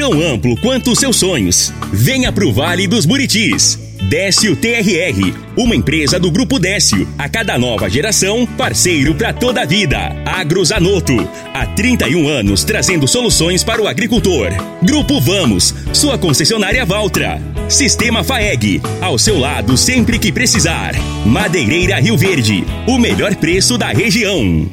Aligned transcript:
tão 0.00 0.18
amplo 0.18 0.56
quanto 0.56 0.92
os 0.92 0.98
seus 0.98 1.16
sonhos. 1.16 1.74
Venha 1.92 2.32
pro 2.32 2.50
Vale 2.50 2.86
dos 2.86 3.04
Buritis. 3.04 3.78
Décio 4.08 4.56
TRR, 4.56 5.34
uma 5.54 5.76
empresa 5.76 6.18
do 6.18 6.30
Grupo 6.30 6.58
Décio. 6.58 7.06
A 7.18 7.28
cada 7.28 7.58
nova 7.58 7.86
geração, 7.90 8.46
parceiro 8.46 9.14
para 9.14 9.30
toda 9.34 9.60
a 9.60 9.66
vida. 9.66 9.98
Agrozanoto, 10.24 11.12
há 11.52 11.66
31 11.66 12.26
anos 12.26 12.64
trazendo 12.64 13.06
soluções 13.06 13.62
para 13.62 13.82
o 13.82 13.86
agricultor. 13.86 14.48
Grupo 14.82 15.20
Vamos, 15.20 15.74
sua 15.92 16.16
concessionária 16.16 16.86
Valtra. 16.86 17.38
Sistema 17.68 18.24
FAEG, 18.24 18.80
ao 19.02 19.18
seu 19.18 19.38
lado 19.38 19.76
sempre 19.76 20.18
que 20.18 20.32
precisar. 20.32 20.94
Madeireira 21.26 22.00
Rio 22.00 22.16
Verde, 22.16 22.64
o 22.86 22.98
melhor 22.98 23.36
preço 23.36 23.76
da 23.76 23.88
região. 23.88 24.66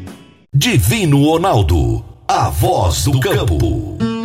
Divino 0.53 1.21
Ronaldo, 1.25 2.03
a 2.25 2.49
voz 2.49 3.03
do 3.03 3.19
campo. 3.19 4.16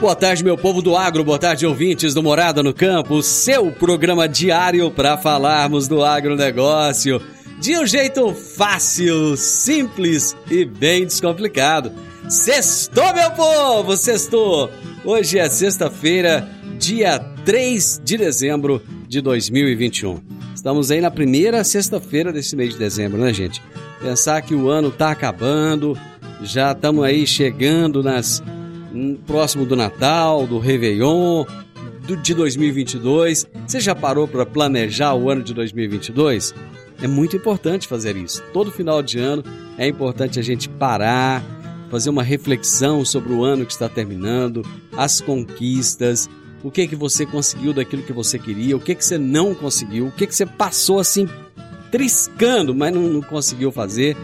Boa 0.00 0.16
tarde, 0.16 0.42
meu 0.42 0.56
povo 0.56 0.80
do 0.80 0.96
agro, 0.96 1.22
boa 1.22 1.38
tarde, 1.38 1.66
ouvintes 1.66 2.14
do 2.14 2.22
Morada 2.22 2.62
no 2.62 2.72
Campo, 2.72 3.22
seu 3.22 3.70
programa 3.70 4.26
diário 4.26 4.90
para 4.90 5.18
falarmos 5.18 5.86
do 5.86 6.02
agronegócio 6.02 7.20
de 7.60 7.78
um 7.78 7.86
jeito 7.86 8.32
fácil, 8.32 9.36
simples 9.36 10.34
e 10.50 10.64
bem 10.64 11.04
descomplicado. 11.04 11.92
Sextou, 12.30 13.12
meu 13.12 13.30
povo, 13.32 13.94
sextou! 13.94 14.70
Hoje 15.04 15.38
é 15.38 15.46
sexta-feira, 15.50 16.48
dia 16.78 17.18
3 17.44 18.00
de 18.02 18.16
dezembro 18.16 18.82
de 19.06 19.20
2021. 19.20 20.18
Estamos 20.54 20.90
aí 20.90 21.02
na 21.02 21.10
primeira 21.10 21.62
sexta-feira 21.62 22.32
desse 22.32 22.56
mês 22.56 22.72
de 22.72 22.78
dezembro, 22.78 23.20
né, 23.20 23.34
gente? 23.34 23.62
Pensar 24.00 24.40
que 24.40 24.54
o 24.54 24.70
ano 24.70 24.90
tá 24.90 25.10
acabando, 25.10 25.94
já 26.40 26.72
estamos 26.72 27.04
aí 27.04 27.26
chegando 27.26 28.02
nas 28.02 28.42
próximo 29.26 29.64
do 29.64 29.76
Natal, 29.76 30.46
do 30.46 30.58
Réveillon, 30.58 31.44
do, 32.06 32.16
de 32.16 32.34
2022. 32.34 33.46
Você 33.66 33.80
já 33.80 33.94
parou 33.94 34.26
para 34.26 34.44
planejar 34.44 35.14
o 35.14 35.30
ano 35.30 35.42
de 35.42 35.54
2022? 35.54 36.54
É 37.02 37.06
muito 37.06 37.36
importante 37.36 37.88
fazer 37.88 38.16
isso. 38.16 38.42
Todo 38.52 38.70
final 38.70 39.02
de 39.02 39.18
ano 39.18 39.42
é 39.78 39.86
importante 39.86 40.38
a 40.38 40.42
gente 40.42 40.68
parar, 40.68 41.42
fazer 41.90 42.10
uma 42.10 42.22
reflexão 42.22 43.04
sobre 43.04 43.32
o 43.32 43.42
ano 43.42 43.64
que 43.64 43.72
está 43.72 43.88
terminando, 43.88 44.64
as 44.96 45.20
conquistas, 45.20 46.28
o 46.62 46.70
que 46.70 46.86
que 46.86 46.96
você 46.96 47.24
conseguiu 47.24 47.72
daquilo 47.72 48.02
que 48.02 48.12
você 48.12 48.38
queria, 48.38 48.76
o 48.76 48.80
que 48.80 48.94
que 48.94 49.04
você 49.04 49.16
não 49.16 49.54
conseguiu, 49.54 50.08
o 50.08 50.12
que 50.12 50.26
que 50.26 50.34
você 50.34 50.44
passou 50.44 50.98
assim 50.98 51.28
triscando, 51.90 52.74
mas 52.74 52.94
não, 52.94 53.02
não 53.02 53.22
conseguiu 53.22 53.72
fazer 53.72 54.16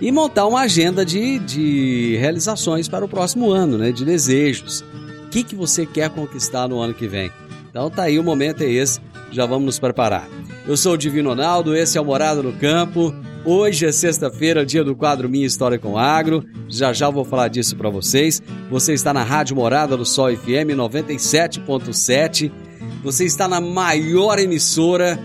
e 0.00 0.10
montar 0.10 0.46
uma 0.46 0.60
agenda 0.60 1.04
de, 1.04 1.38
de 1.38 2.16
realizações 2.18 2.88
para 2.88 3.04
o 3.04 3.08
próximo 3.08 3.50
ano, 3.50 3.78
né? 3.78 3.92
De 3.92 4.04
desejos. 4.04 4.84
O 5.26 5.28
que, 5.30 5.42
que 5.42 5.54
você 5.54 5.86
quer 5.86 6.10
conquistar 6.10 6.68
no 6.68 6.80
ano 6.80 6.94
que 6.94 7.06
vem? 7.06 7.30
Então 7.70 7.90
tá 7.90 8.04
aí, 8.04 8.18
o 8.18 8.22
momento 8.22 8.62
é 8.62 8.70
esse, 8.70 9.00
já 9.30 9.46
vamos 9.46 9.66
nos 9.66 9.78
preparar. 9.78 10.28
Eu 10.66 10.76
sou 10.76 10.92
o 10.94 10.98
Divino 10.98 11.30
Ronaldo, 11.30 11.76
esse 11.76 11.98
é 11.98 12.00
o 12.00 12.04
Morada 12.04 12.42
no 12.42 12.52
Campo. 12.52 13.14
Hoje 13.44 13.84
é 13.84 13.92
sexta-feira, 13.92 14.64
dia 14.64 14.82
do 14.82 14.96
quadro 14.96 15.28
Minha 15.28 15.46
História 15.46 15.78
com 15.78 15.98
Agro. 15.98 16.44
Já 16.68 16.92
já 16.92 17.10
vou 17.10 17.24
falar 17.24 17.48
disso 17.48 17.76
para 17.76 17.90
vocês. 17.90 18.40
Você 18.70 18.94
está 18.94 19.12
na 19.12 19.22
Rádio 19.22 19.56
Morada 19.56 19.96
do 19.96 20.06
Sol 20.06 20.34
FM 20.34 20.72
97.7. 20.74 22.50
Você 23.02 23.24
está 23.24 23.46
na 23.46 23.60
maior 23.60 24.38
emissora 24.38 25.18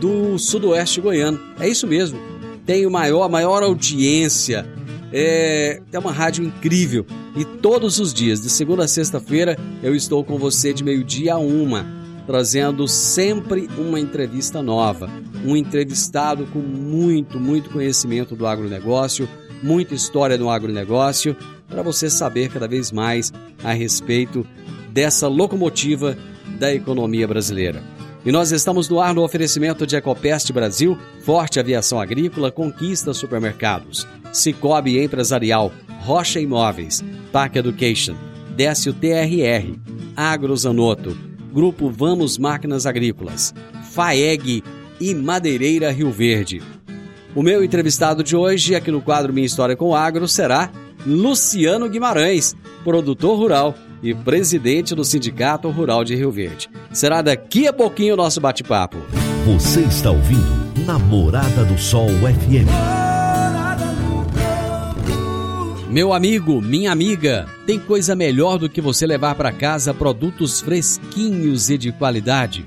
do 0.00 0.38
Sudoeste 0.38 1.00
Goiano. 1.00 1.38
É 1.60 1.68
isso 1.68 1.86
mesmo 1.86 2.29
tem 2.70 2.86
o 2.86 2.90
maior, 2.90 3.24
a 3.24 3.28
maior 3.28 3.64
audiência. 3.64 4.64
É, 5.12 5.82
é 5.92 5.98
uma 5.98 6.12
rádio 6.12 6.44
incrível. 6.44 7.04
E 7.34 7.44
todos 7.44 7.98
os 7.98 8.14
dias, 8.14 8.40
de 8.40 8.48
segunda 8.48 8.84
a 8.84 8.88
sexta-feira, 8.88 9.58
eu 9.82 9.92
estou 9.92 10.22
com 10.22 10.38
você 10.38 10.72
de 10.72 10.84
meio-dia 10.84 11.34
a 11.34 11.38
uma, 11.38 11.84
trazendo 12.28 12.86
sempre 12.86 13.68
uma 13.76 13.98
entrevista 13.98 14.62
nova. 14.62 15.10
Um 15.44 15.56
entrevistado 15.56 16.46
com 16.52 16.60
muito, 16.60 17.40
muito 17.40 17.70
conhecimento 17.70 18.36
do 18.36 18.46
agronegócio, 18.46 19.28
muita 19.60 19.92
história 19.92 20.38
no 20.38 20.48
agronegócio, 20.48 21.36
para 21.66 21.82
você 21.82 22.08
saber 22.08 22.52
cada 22.52 22.68
vez 22.68 22.92
mais 22.92 23.32
a 23.64 23.72
respeito 23.72 24.46
dessa 24.92 25.26
locomotiva 25.26 26.16
da 26.56 26.72
economia 26.72 27.26
brasileira. 27.26 27.82
E 28.24 28.30
nós 28.30 28.52
estamos 28.52 28.86
no 28.88 29.00
ar 29.00 29.14
no 29.14 29.22
oferecimento 29.22 29.86
de 29.86 29.96
Ecopest 29.96 30.52
Brasil, 30.52 30.96
Forte 31.24 31.58
Aviação 31.58 31.98
Agrícola, 31.98 32.52
Conquista 32.52 33.14
Supermercados, 33.14 34.06
Cicobi 34.30 34.98
Empresarial, 35.02 35.72
Rocha 36.00 36.38
Imóveis, 36.38 37.02
Park 37.32 37.56
Education, 37.56 38.14
Décio 38.54 38.92
TRR, 38.92 39.74
Agrozanoto, 40.14 41.16
Grupo 41.50 41.88
Vamos 41.88 42.36
Máquinas 42.36 42.84
Agrícolas, 42.84 43.54
FAEG 43.90 44.62
e 45.00 45.14
Madeireira 45.14 45.90
Rio 45.90 46.10
Verde. 46.10 46.62
O 47.34 47.42
meu 47.42 47.64
entrevistado 47.64 48.22
de 48.22 48.36
hoje, 48.36 48.74
aqui 48.74 48.90
no 48.90 49.00
quadro 49.00 49.32
Minha 49.32 49.46
História 49.46 49.76
com 49.76 49.88
o 49.88 49.96
Agro, 49.96 50.28
será 50.28 50.70
Luciano 51.06 51.88
Guimarães, 51.88 52.54
produtor 52.84 53.38
rural 53.38 53.74
e 54.02 54.14
presidente 54.14 54.94
do 54.94 55.04
Sindicato 55.04 55.68
Rural 55.70 56.04
de 56.04 56.14
Rio 56.14 56.30
Verde. 56.30 56.68
Será 56.92 57.22
daqui 57.22 57.66
a 57.66 57.72
pouquinho 57.72 58.14
o 58.14 58.16
nosso 58.16 58.40
bate-papo. 58.40 58.98
Você 59.44 59.80
está 59.80 60.10
ouvindo 60.10 60.60
Namorada 60.86 61.64
do 61.64 61.78
Sol 61.78 62.08
FM. 62.08 62.68
Meu 65.90 66.12
amigo, 66.12 66.60
minha 66.62 66.92
amiga, 66.92 67.48
tem 67.66 67.78
coisa 67.78 68.14
melhor 68.14 68.58
do 68.58 68.68
que 68.68 68.80
você 68.80 69.06
levar 69.06 69.34
para 69.34 69.50
casa 69.50 69.92
produtos 69.92 70.60
fresquinhos 70.60 71.68
e 71.68 71.76
de 71.76 71.90
qualidade. 71.90 72.64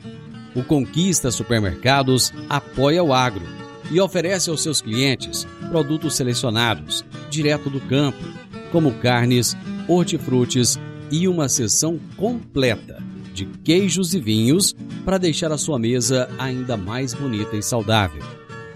O 0.53 0.61
Conquista 0.61 1.31
Supermercados 1.31 2.33
apoia 2.50 3.01
o 3.01 3.13
agro 3.13 3.45
e 3.89 4.00
oferece 4.00 4.50
aos 4.50 4.61
seus 4.61 4.81
clientes 4.81 5.47
produtos 5.69 6.15
selecionados, 6.15 7.05
direto 7.29 7.69
do 7.69 7.79
campo, 7.79 8.23
como 8.71 8.91
carnes, 8.95 9.55
hortifrutis 9.88 10.77
e 11.13 11.28
uma 11.28 11.47
sessão 11.47 12.00
completa 12.18 12.97
de 13.35 13.46
queijos 13.46 14.16
e 14.16 14.19
vinhos 14.19 14.74
para 15.06 15.19
deixar 15.19 15.51
a 15.51 15.59
sua 15.59 15.78
mesa 15.78 16.28
ainda 16.40 16.75
mais 16.75 17.13
bonita 17.13 17.56
e 17.56 17.62
saudável. 17.62 18.24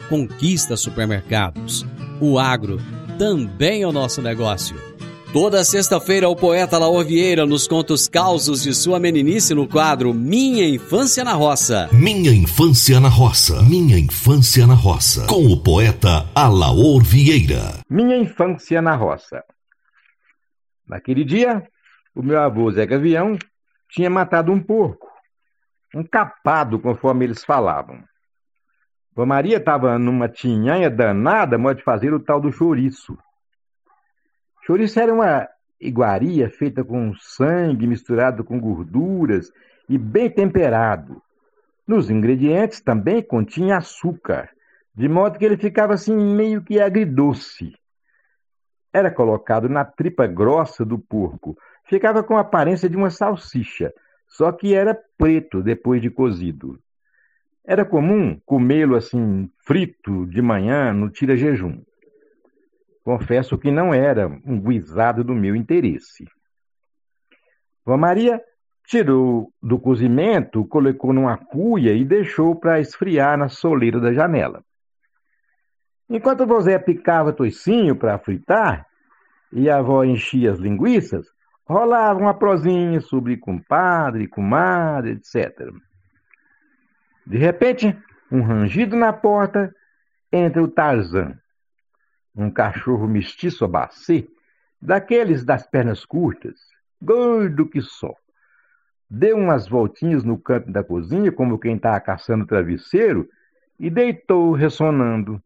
Conquista 0.07 0.77
supermercados. 0.77 1.83
O 2.21 2.37
agro 2.37 2.79
também 3.17 3.81
é 3.81 3.87
o 3.87 3.91
nosso 3.91 4.21
negócio. 4.21 4.77
Toda 5.33 5.63
sexta-feira, 5.63 6.29
o 6.29 6.35
poeta 6.35 6.77
Laor 6.77 7.03
Vieira 7.03 7.43
nos 7.43 7.67
conta 7.67 7.93
os 7.93 8.07
causos 8.07 8.61
de 8.61 8.73
sua 8.73 8.99
meninice 8.99 9.55
no 9.55 9.67
quadro 9.67 10.13
Minha 10.13 10.69
Infância 10.69 11.23
na 11.23 11.33
Roça. 11.33 11.89
Minha 11.91 12.31
Infância 12.31 12.99
na 12.99 13.09
Roça. 13.09 13.63
Minha 13.63 13.97
Infância 13.97 14.67
na 14.67 14.75
Roça. 14.75 15.25
Com 15.25 15.47
o 15.47 15.57
poeta 15.57 16.29
Alaor 16.35 17.03
Vieira. 17.03 17.79
Minha 17.89 18.15
Infância 18.15 18.79
na 18.79 18.95
Roça. 18.95 19.43
Naquele 20.87 21.25
dia, 21.25 21.63
o 22.17 22.23
meu 22.23 22.39
avô 22.41 22.71
Zé 22.71 22.83
Gavião 22.83 23.37
tinha 23.91 24.09
matado 24.09 24.51
um 24.51 24.59
porco, 24.59 25.07
um 25.93 26.03
capado, 26.03 26.79
conforme 26.79 27.25
eles 27.25 27.45
falavam. 27.45 28.03
Vó 29.15 29.23
Maria 29.23 29.57
estava 29.57 29.99
numa 29.99 30.27
tinhanha 30.27 30.89
danada, 30.89 31.59
modo 31.59 31.77
de 31.77 31.83
fazer 31.83 32.11
o 32.15 32.19
tal 32.19 32.41
do 32.41 32.51
chouriço. 32.51 33.15
Chouriço 34.65 34.99
era 34.99 35.13
uma 35.13 35.47
iguaria 35.79 36.49
feita 36.49 36.83
com 36.83 37.13
sangue 37.13 37.85
misturado 37.85 38.43
com 38.43 38.59
gorduras 38.59 39.51
e 39.87 39.95
bem 39.95 40.27
temperado. 40.27 41.21
Nos 41.87 42.09
ingredientes 42.09 42.81
também 42.81 43.21
continha 43.21 43.77
açúcar, 43.77 44.49
de 44.93 45.07
modo 45.07 45.37
que 45.37 45.45
ele 45.45 45.55
ficava 45.55 45.93
assim 45.93 46.17
meio 46.17 46.63
que 46.63 46.81
agridoce. 46.81 47.75
Era 48.91 49.11
colocado 49.11 49.69
na 49.69 49.85
tripa 49.85 50.25
grossa 50.25 50.83
do 50.83 50.97
porco, 50.97 51.55
ficava 51.87 52.23
com 52.23 52.37
a 52.37 52.41
aparência 52.41 52.89
de 52.89 52.95
uma 52.95 53.09
salsicha, 53.09 53.93
só 54.27 54.51
que 54.51 54.73
era 54.73 54.97
preto 55.17 55.61
depois 55.61 56.01
de 56.01 56.09
cozido. 56.09 56.79
Era 57.65 57.83
comum 57.83 58.39
comê-lo 58.45 58.95
assim, 58.95 59.49
frito, 59.65 60.25
de 60.27 60.41
manhã, 60.41 60.93
no 60.93 61.09
tira-jejum. 61.09 61.81
Confesso 63.03 63.57
que 63.57 63.71
não 63.71 63.93
era 63.93 64.27
um 64.45 64.59
guisado 64.59 65.23
do 65.23 65.33
meu 65.33 65.55
interesse. 65.55 66.25
Vó 67.85 67.97
Maria 67.97 68.41
tirou 68.85 69.51
do 69.61 69.79
cozimento, 69.79 70.65
colocou 70.65 71.13
numa 71.13 71.37
cuia 71.37 71.93
e 71.93 72.05
deixou 72.05 72.55
para 72.55 72.79
esfriar 72.79 73.37
na 73.37 73.49
soleira 73.49 73.99
da 73.99 74.13
janela. 74.13 74.63
Enquanto 76.09 76.41
o 76.49 76.61
Zé 76.61 76.79
picava 76.79 77.33
toicinho 77.33 77.95
para 77.95 78.17
fritar 78.17 78.85
e 79.51 79.69
a 79.69 79.77
avó 79.77 80.05
enchia 80.05 80.51
as 80.51 80.59
linguiças, 80.59 81.27
rolava 81.67 82.19
uma 82.19 82.33
prosinha 82.33 83.01
sobre 83.01 83.37
compadre, 83.37 84.27
comadre, 84.27 85.11
etc. 85.11 85.69
De 87.25 87.37
repente, 87.37 87.95
um 88.31 88.41
rangido 88.41 88.95
na 88.95 89.11
porta, 89.11 89.73
entra 90.31 90.63
o 90.63 90.67
Tarzan, 90.67 91.37
um 92.35 92.49
cachorro 92.49 93.07
mestiço 93.07 93.65
abacê, 93.65 94.27
daqueles 94.81 95.43
das 95.43 95.67
pernas 95.67 96.05
curtas, 96.05 96.55
gordo 97.01 97.67
que 97.67 97.81
só. 97.81 98.13
Deu 99.09 99.37
umas 99.37 99.67
voltinhas 99.67 100.23
no 100.23 100.37
canto 100.37 100.71
da 100.71 100.83
cozinha, 100.83 101.31
como 101.31 101.59
quem 101.59 101.75
estava 101.75 101.99
caçando 101.99 102.45
travesseiro, 102.45 103.27
e 103.79 103.89
deitou 103.89 104.53
ressonando. 104.53 105.41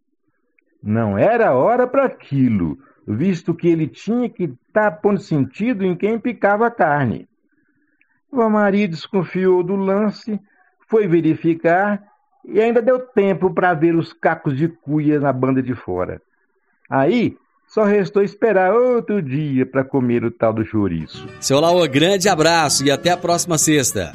Não 0.82 1.18
era 1.18 1.54
hora 1.54 1.88
para 1.88 2.06
aquilo, 2.06 2.78
visto 3.08 3.54
que 3.54 3.68
ele 3.68 3.88
tinha 3.88 4.30
que 4.30 4.44
estar 4.68 4.92
pondo 4.92 5.20
sentido 5.20 5.86
em 5.86 5.96
quem 5.96 6.20
picava 6.20 6.68
a 6.68 6.72
carne. 6.72 7.28
O 8.32 8.50
Maria 8.50 8.88
desconfiou 8.88 9.64
do 9.64 9.76
lance, 9.76 10.40
foi 10.88 11.08
verificar 11.08 12.02
e 12.46 12.60
ainda 12.60 12.82
deu 12.82 13.00
tempo 13.00 13.54
para 13.54 13.74
ver 13.74 13.96
os 13.96 14.14
cacos 14.14 14.58
de 14.58 14.68
cuia 14.68 15.20
na 15.20 15.34
banda 15.34 15.62
de 15.62 15.76
fora. 15.76 16.22
Aí 16.90 17.38
só 17.68 17.84
restou 17.84 18.22
esperar 18.22 18.74
outro 18.74 19.22
dia 19.22 19.66
para 19.66 19.84
comer 19.84 20.26
o 20.26 20.32
tal 20.32 20.54
do 20.54 20.66
chouriço. 20.66 21.28
Seu 21.40 21.60
Laô, 21.60 21.88
grande 21.88 22.28
abraço 22.28 22.86
e 22.86 22.92
até 22.92 23.10
a 23.12 23.18
próxima 23.18 23.58
sexta. 23.58 24.12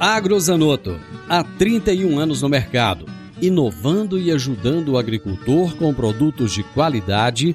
Agrozanoto, 0.00 0.98
há 1.28 1.44
31 1.44 2.18
anos 2.18 2.42
no 2.42 2.48
mercado, 2.48 3.06
inovando 3.40 4.18
e 4.18 4.30
ajudando 4.32 4.92
o 4.92 4.98
agricultor 4.98 5.76
com 5.76 5.92
produtos 5.92 6.52
de 6.52 6.62
qualidade, 6.62 7.54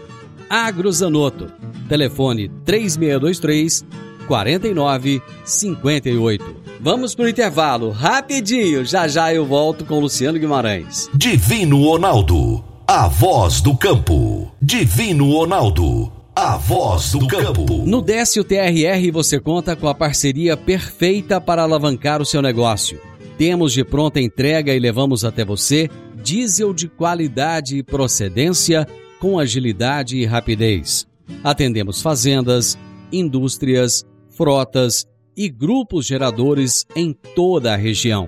Agrozanoto. 0.51 1.49
Telefone 1.87 2.49
3623 2.65 3.85
4958. 4.27 6.43
Vamos 6.81 7.15
pro 7.15 7.29
intervalo, 7.29 7.89
rapidinho. 7.89 8.83
Já 8.83 9.07
já 9.07 9.33
eu 9.33 9.45
volto 9.45 9.85
com 9.85 10.01
Luciano 10.01 10.37
Guimarães. 10.37 11.09
Divino 11.13 11.81
Ronaldo, 11.83 12.61
a 12.85 13.07
voz 13.07 13.61
do 13.61 13.77
campo. 13.77 14.51
Divino 14.61 15.31
Ronaldo 15.31 16.11
a 16.35 16.55
voz 16.55 17.11
do 17.11 17.27
campo. 17.27 17.65
No 17.85 18.01
Décio 18.01 18.43
TRR 18.43 19.11
você 19.11 19.39
conta 19.39 19.75
com 19.75 19.87
a 19.87 19.93
parceria 19.93 20.55
perfeita 20.55 21.41
para 21.41 21.63
alavancar 21.63 22.21
o 22.21 22.25
seu 22.25 22.41
negócio. 22.41 22.99
Temos 23.37 23.73
de 23.73 23.83
pronta 23.83 24.19
entrega 24.19 24.73
e 24.73 24.79
levamos 24.79 25.25
até 25.25 25.43
você 25.43 25.89
diesel 26.23 26.73
de 26.73 26.87
qualidade 26.87 27.77
e 27.77 27.83
procedência 27.83 28.87
com 29.21 29.37
agilidade 29.37 30.17
e 30.17 30.25
rapidez. 30.25 31.07
Atendemos 31.43 32.01
fazendas, 32.01 32.77
indústrias, 33.13 34.03
frotas 34.35 35.05
e 35.37 35.47
grupos 35.47 36.07
geradores 36.07 36.85
em 36.95 37.13
toda 37.13 37.71
a 37.71 37.77
região. 37.77 38.27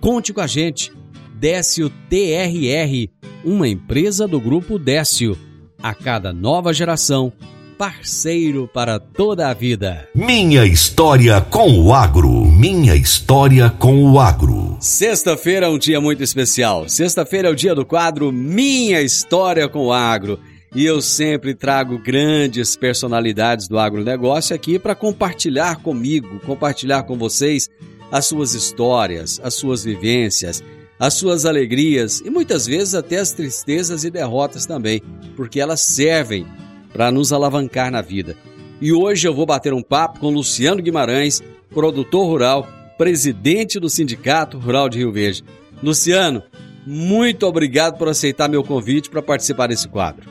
Conte 0.00 0.32
com 0.32 0.40
a 0.40 0.46
gente. 0.46 0.92
Décio 1.34 1.90
TRR, 2.08 3.10
uma 3.44 3.66
empresa 3.66 4.28
do 4.28 4.40
grupo 4.40 4.78
Décio 4.78 5.36
a 5.82 5.94
cada 5.94 6.32
nova 6.32 6.72
geração, 6.72 7.32
parceiro 7.76 8.68
para 8.72 9.00
toda 9.00 9.48
a 9.48 9.54
vida. 9.54 10.06
Minha 10.14 10.64
história 10.64 11.40
com 11.40 11.80
o 11.80 11.92
agro. 11.94 12.49
Minha 12.60 12.94
história 12.94 13.70
com 13.70 14.04
o 14.04 14.20
agro. 14.20 14.76
Sexta-feira 14.80 15.64
é 15.64 15.68
um 15.70 15.78
dia 15.78 15.98
muito 15.98 16.22
especial. 16.22 16.86
Sexta-feira 16.90 17.48
é 17.48 17.50
o 17.50 17.54
dia 17.54 17.74
do 17.74 17.86
quadro 17.86 18.30
Minha 18.30 19.00
História 19.00 19.66
com 19.66 19.86
o 19.86 19.92
Agro. 19.94 20.38
E 20.74 20.84
eu 20.84 21.00
sempre 21.00 21.54
trago 21.54 21.98
grandes 21.98 22.76
personalidades 22.76 23.66
do 23.66 23.78
agronegócio 23.78 24.54
aqui 24.54 24.78
para 24.78 24.94
compartilhar 24.94 25.76
comigo, 25.76 26.38
compartilhar 26.40 27.04
com 27.04 27.16
vocês 27.16 27.70
as 28.12 28.26
suas 28.26 28.52
histórias, 28.52 29.40
as 29.42 29.54
suas 29.54 29.82
vivências 29.82 30.62
as 30.98 31.14
suas 31.14 31.46
alegrias 31.46 32.20
e 32.20 32.28
muitas 32.28 32.66
vezes 32.66 32.94
até 32.94 33.16
as 33.16 33.32
tristezas 33.32 34.04
e 34.04 34.10
derrotas 34.10 34.66
também, 34.66 35.00
porque 35.34 35.58
elas 35.58 35.80
servem 35.80 36.46
para 36.92 37.10
nos 37.10 37.32
alavancar 37.32 37.90
na 37.90 38.02
vida. 38.02 38.36
E 38.82 38.92
hoje 38.92 39.26
eu 39.26 39.32
vou 39.32 39.46
bater 39.46 39.72
um 39.72 39.82
papo 39.82 40.20
com 40.20 40.28
Luciano 40.28 40.82
Guimarães, 40.82 41.42
produtor 41.72 42.26
rural, 42.26 42.68
presidente 42.98 43.80
do 43.80 43.88
Sindicato 43.88 44.58
Rural 44.58 44.88
de 44.88 44.98
Rio 44.98 45.12
Verde. 45.12 45.44
Luciano, 45.82 46.42
muito 46.86 47.46
obrigado 47.46 47.96
por 47.96 48.08
aceitar 48.08 48.48
meu 48.48 48.62
convite 48.62 49.08
para 49.08 49.22
participar 49.22 49.68
desse 49.68 49.88
quadro. 49.88 50.28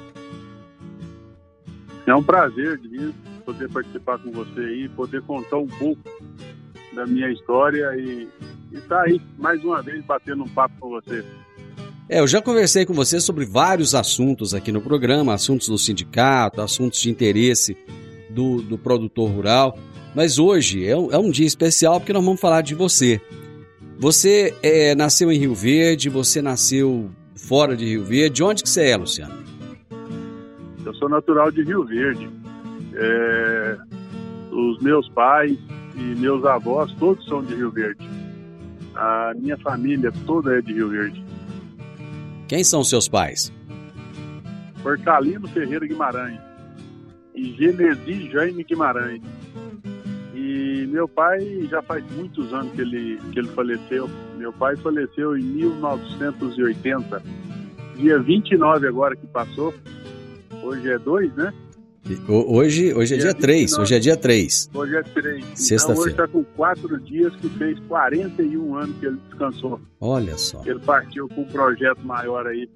É 2.06 2.14
um 2.14 2.24
prazer, 2.24 2.78
Diniz, 2.78 3.14
poder 3.46 3.70
participar 3.70 4.20
com 4.20 4.32
você 4.32 4.60
aí, 4.60 4.90
poder 4.90 5.22
contar 5.24 5.58
um 5.58 5.68
pouco 5.68 6.02
da 6.94 7.06
minha 7.06 7.32
história 7.32 7.96
e 7.98 8.28
e 8.72 8.80
tá 8.82 9.02
aí, 9.02 9.20
mais 9.38 9.64
uma 9.64 9.82
vez, 9.82 10.04
batendo 10.06 10.44
um 10.44 10.48
papo 10.48 10.76
com 10.80 10.90
você. 10.90 11.24
É, 12.08 12.20
eu 12.20 12.28
já 12.28 12.42
conversei 12.42 12.86
com 12.86 12.94
você 12.94 13.20
sobre 13.20 13.46
vários 13.46 13.94
assuntos 13.96 14.54
aqui 14.54 14.72
no 14.72 14.82
programa, 14.82 15.34
assuntos 15.34 15.68
do 15.68 15.78
sindicato, 15.78 16.62
assuntos 16.62 17.00
de 17.00 17.10
interesse 17.10 17.78
do, 18.30 18.62
do 18.62 18.78
produtor 18.78 19.30
rural, 19.30 19.78
mas 20.16 20.40
hoje 20.40 20.86
é 20.86 20.98
um, 20.98 21.12
é 21.12 21.18
um 21.18 21.30
dia 21.30 21.46
especial 21.46 22.00
porque 22.00 22.14
nós 22.14 22.24
vamos 22.24 22.40
falar 22.40 22.62
de 22.62 22.76
você. 22.76 23.22
Você 23.98 24.56
é, 24.64 24.96
nasceu 24.96 25.32
em 25.32 25.38
Rio 25.38 25.54
Verde, 25.54 26.10
você 26.10 26.42
nasceu 26.42 27.10
fora 27.36 27.76
de 27.76 27.86
Rio 27.86 28.04
Verde. 28.04 28.44
Onde 28.44 28.64
que 28.64 28.70
você 28.70 28.90
é, 28.90 28.98
Luciano? 28.98 29.34
Eu 30.86 30.94
sou 30.96 31.10
natural 31.10 31.52
de 31.52 31.64
Rio 31.64 31.84
Verde. 31.84 32.30
É, 32.96 33.78
os 34.52 34.82
meus 34.82 35.08
pais 35.10 35.58
e 35.96 36.20
meus 36.20 36.46
avós 36.46 36.92
todos 36.94 37.26
são 37.26 37.44
de 37.44 37.56
Rio 37.56 37.72
Verde. 37.72 38.08
A 38.96 39.34
minha 39.36 39.58
família 39.58 40.12
toda 40.26 40.58
é 40.58 40.62
de 40.62 40.74
Rio 40.74 40.90
Verde. 40.90 41.24
Quem 42.48 42.64
são 42.64 42.84
seus 42.84 43.08
pais? 43.08 43.54
Portalino 44.82 45.48
Ferreira 45.50 45.86
Guimarães 45.86 46.40
e 47.36 47.54
Genesi 47.54 48.30
Jaime 48.32 48.64
Guimarães. 48.64 49.22
E 50.50 50.88
meu 50.88 51.08
pai 51.08 51.68
já 51.70 51.80
faz 51.84 52.04
muitos 52.14 52.52
anos 52.52 52.74
que 52.74 52.82
ele, 52.82 53.20
que 53.32 53.38
ele 53.38 53.50
faleceu. 53.50 54.10
Meu 54.36 54.52
pai 54.52 54.76
faleceu 54.78 55.38
em 55.38 55.44
1980. 55.44 57.22
Dia 57.96 58.18
29 58.18 58.88
agora 58.88 59.16
que 59.16 59.28
passou. 59.28 59.72
Hoje 60.64 60.90
é 60.90 60.98
2, 60.98 61.36
né? 61.36 61.54
Hoje, 62.28 62.92
hoje 62.96 63.14
é 63.14 63.18
dia, 63.18 63.28
dia 63.28 63.34
3, 63.36 63.78
hoje 63.78 63.96
é 63.96 64.00
dia 64.00 64.18
3. 64.18 64.72
Hoje 64.74 64.96
é 64.96 65.04
3. 65.04 65.46
Sexta-feira. 65.54 65.92
Então 65.92 66.02
hoje 66.02 66.12
está 66.12 66.28
com 66.28 66.44
4 66.44 67.00
dias 67.02 67.36
que 67.36 67.50
fez 67.50 67.80
41 67.82 68.76
anos 68.76 68.98
que 68.98 69.06
ele 69.06 69.20
descansou. 69.30 69.80
Olha 70.02 70.36
só. 70.36 70.64
Ele 70.66 70.80
partiu 70.80 71.30
com 71.30 71.42
um 71.42 71.46
projeto 71.46 72.02
maior 72.04 72.48
aí. 72.48 72.68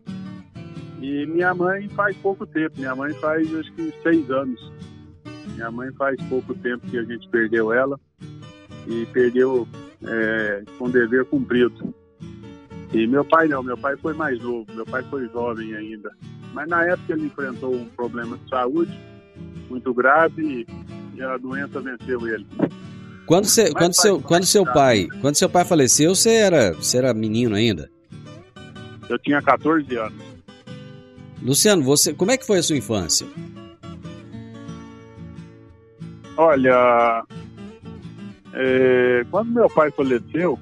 E 1.01 1.25
minha 1.25 1.55
mãe 1.55 1.89
faz 1.89 2.15
pouco 2.17 2.45
tempo, 2.45 2.77
minha 2.77 2.95
mãe 2.95 3.11
faz 3.15 3.51
acho 3.55 3.73
que 3.73 3.91
6 4.03 4.29
anos. 4.29 4.71
Minha 5.47 5.71
mãe 5.71 5.91
faz 5.93 6.21
pouco 6.23 6.53
tempo 6.55 6.87
que 6.87 6.97
a 6.97 7.03
gente 7.03 7.27
perdeu 7.29 7.71
ela 7.71 7.99
e 8.87 9.05
perdeu 9.07 9.67
é, 10.05 10.63
com 10.77 10.89
dever 10.89 11.25
cumprido. 11.25 11.93
E 12.93 13.07
meu 13.07 13.25
pai 13.25 13.47
não, 13.47 13.63
meu 13.63 13.77
pai 13.77 13.97
foi 13.97 14.13
mais 14.13 14.39
novo, 14.39 14.65
meu 14.73 14.85
pai 14.85 15.03
foi 15.09 15.27
jovem 15.29 15.75
ainda. 15.75 16.11
Mas 16.53 16.67
na 16.67 16.85
época 16.85 17.13
ele 17.13 17.25
enfrentou 17.25 17.73
um 17.73 17.85
problema 17.85 18.37
de 18.37 18.49
saúde 18.49 18.99
muito 19.69 19.93
grave 19.93 20.67
e 21.15 21.21
a 21.21 21.37
doença 21.37 21.81
venceu 21.81 22.27
ele. 22.27 22.45
Quando, 23.25 23.45
você, 23.45 23.71
quando, 23.71 23.93
seu, 23.93 24.21
quando 24.21 24.45
seu 24.45 24.65
pai, 24.65 25.07
quando 25.21 25.35
seu 25.35 25.49
pai 25.49 25.63
faleceu, 25.63 26.13
você 26.13 26.31
era, 26.31 26.73
você 26.73 26.97
era 26.97 27.13
menino 27.13 27.55
ainda? 27.55 27.89
Eu 29.09 29.17
tinha 29.19 29.41
14 29.41 29.95
anos. 29.95 30.33
Luciano, 31.41 31.83
você, 31.83 32.13
como 32.13 32.31
é 32.31 32.37
que 32.37 32.45
foi 32.45 32.59
a 32.59 32.63
sua 32.63 32.77
infância? 32.77 33.25
Olha, 36.37 37.23
é, 38.53 39.25
quando 39.29 39.51
meu 39.51 39.69
pai 39.69 39.91
faleceu, 39.91 40.59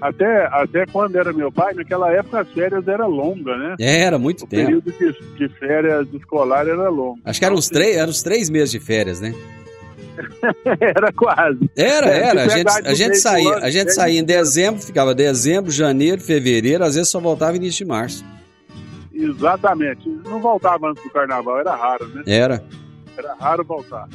até, 0.00 0.46
até 0.46 0.86
quando 0.86 1.16
era 1.16 1.32
meu 1.32 1.52
pai, 1.52 1.74
naquela 1.74 2.12
época 2.12 2.40
as 2.40 2.48
férias 2.50 2.86
eram 2.88 3.08
longas, 3.08 3.58
né? 3.58 3.76
Era, 3.78 4.18
muito 4.18 4.44
o 4.44 4.48
tempo. 4.48 4.78
O 4.78 4.82
período 4.82 4.92
de, 4.92 5.36
de, 5.38 5.48
férias 5.58 6.08
escolar 6.12 6.66
era 6.66 6.88
longo. 6.88 7.20
Acho 7.24 7.38
que 7.38 7.44
eram 7.44 7.54
os, 7.54 7.68
três, 7.68 7.96
eram 7.96 8.10
os 8.10 8.22
três 8.22 8.50
meses 8.50 8.72
de 8.72 8.80
férias, 8.80 9.20
né? 9.20 9.32
era 10.80 11.12
quase. 11.12 11.70
Era, 11.76 12.08
é, 12.08 12.22
era. 12.22 12.42
A 12.42 12.48
gente, 12.48 12.88
a 12.88 12.94
gente 12.94 13.16
saía, 13.18 13.54
a 13.54 13.70
gente 13.70 13.92
saía 13.92 14.20
em 14.20 14.24
dezembro, 14.24 14.82
ficava 14.82 15.14
dezembro, 15.14 15.70
janeiro, 15.70 16.20
fevereiro, 16.20 16.84
às 16.84 16.96
vezes 16.96 17.08
só 17.08 17.20
voltava 17.20 17.56
início 17.56 17.84
de 17.84 17.88
março. 17.88 18.24
Exatamente. 19.12 20.08
Não 20.24 20.40
voltava 20.40 20.90
antes 20.90 21.02
do 21.04 21.10
carnaval, 21.10 21.60
era 21.60 21.76
raro, 21.76 22.08
né? 22.08 22.22
Era. 22.26 22.64
Era 23.16 23.34
raro 23.34 23.64
voltar. 23.64 24.08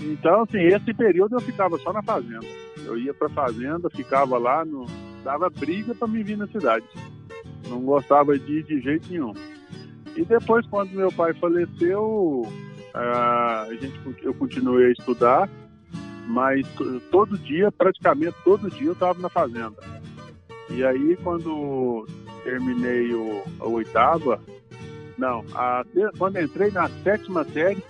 Então, 0.00 0.42
assim, 0.42 0.58
esse 0.58 0.94
período 0.94 1.36
eu 1.36 1.40
ficava 1.40 1.78
só 1.78 1.92
na 1.92 2.02
fazenda. 2.02 2.46
Eu 2.84 2.98
ia 2.98 3.12
pra 3.12 3.28
fazenda, 3.28 3.90
ficava 3.90 4.38
lá, 4.38 4.64
no... 4.64 4.86
dava 5.22 5.50
briga 5.50 5.94
para 5.94 6.08
me 6.08 6.22
vir 6.22 6.38
na 6.38 6.46
cidade. 6.46 6.86
Não 7.68 7.80
gostava 7.82 8.38
de 8.38 8.58
ir 8.58 8.62
de 8.64 8.80
jeito 8.80 9.10
nenhum. 9.10 9.34
E 10.16 10.24
depois, 10.24 10.66
quando 10.66 10.90
meu 10.92 11.12
pai 11.12 11.34
faleceu, 11.34 12.46
a 12.94 13.68
gente, 13.80 14.00
eu 14.22 14.34
continuei 14.34 14.86
a 14.86 14.92
estudar, 14.92 15.48
mas 16.26 16.66
todo 17.10 17.38
dia, 17.38 17.70
praticamente 17.70 18.36
todo 18.42 18.70
dia, 18.70 18.88
eu 18.88 18.92
estava 18.92 19.20
na 19.20 19.28
fazenda. 19.28 19.76
E 20.70 20.84
aí, 20.84 21.16
quando 21.22 22.06
terminei 22.42 23.12
o, 23.12 23.42
a 23.60 23.66
oitava, 23.66 24.40
não, 25.18 25.44
a, 25.54 25.84
quando 26.16 26.40
entrei 26.40 26.70
na 26.70 26.88
sétima 26.88 27.44
série, 27.44 27.82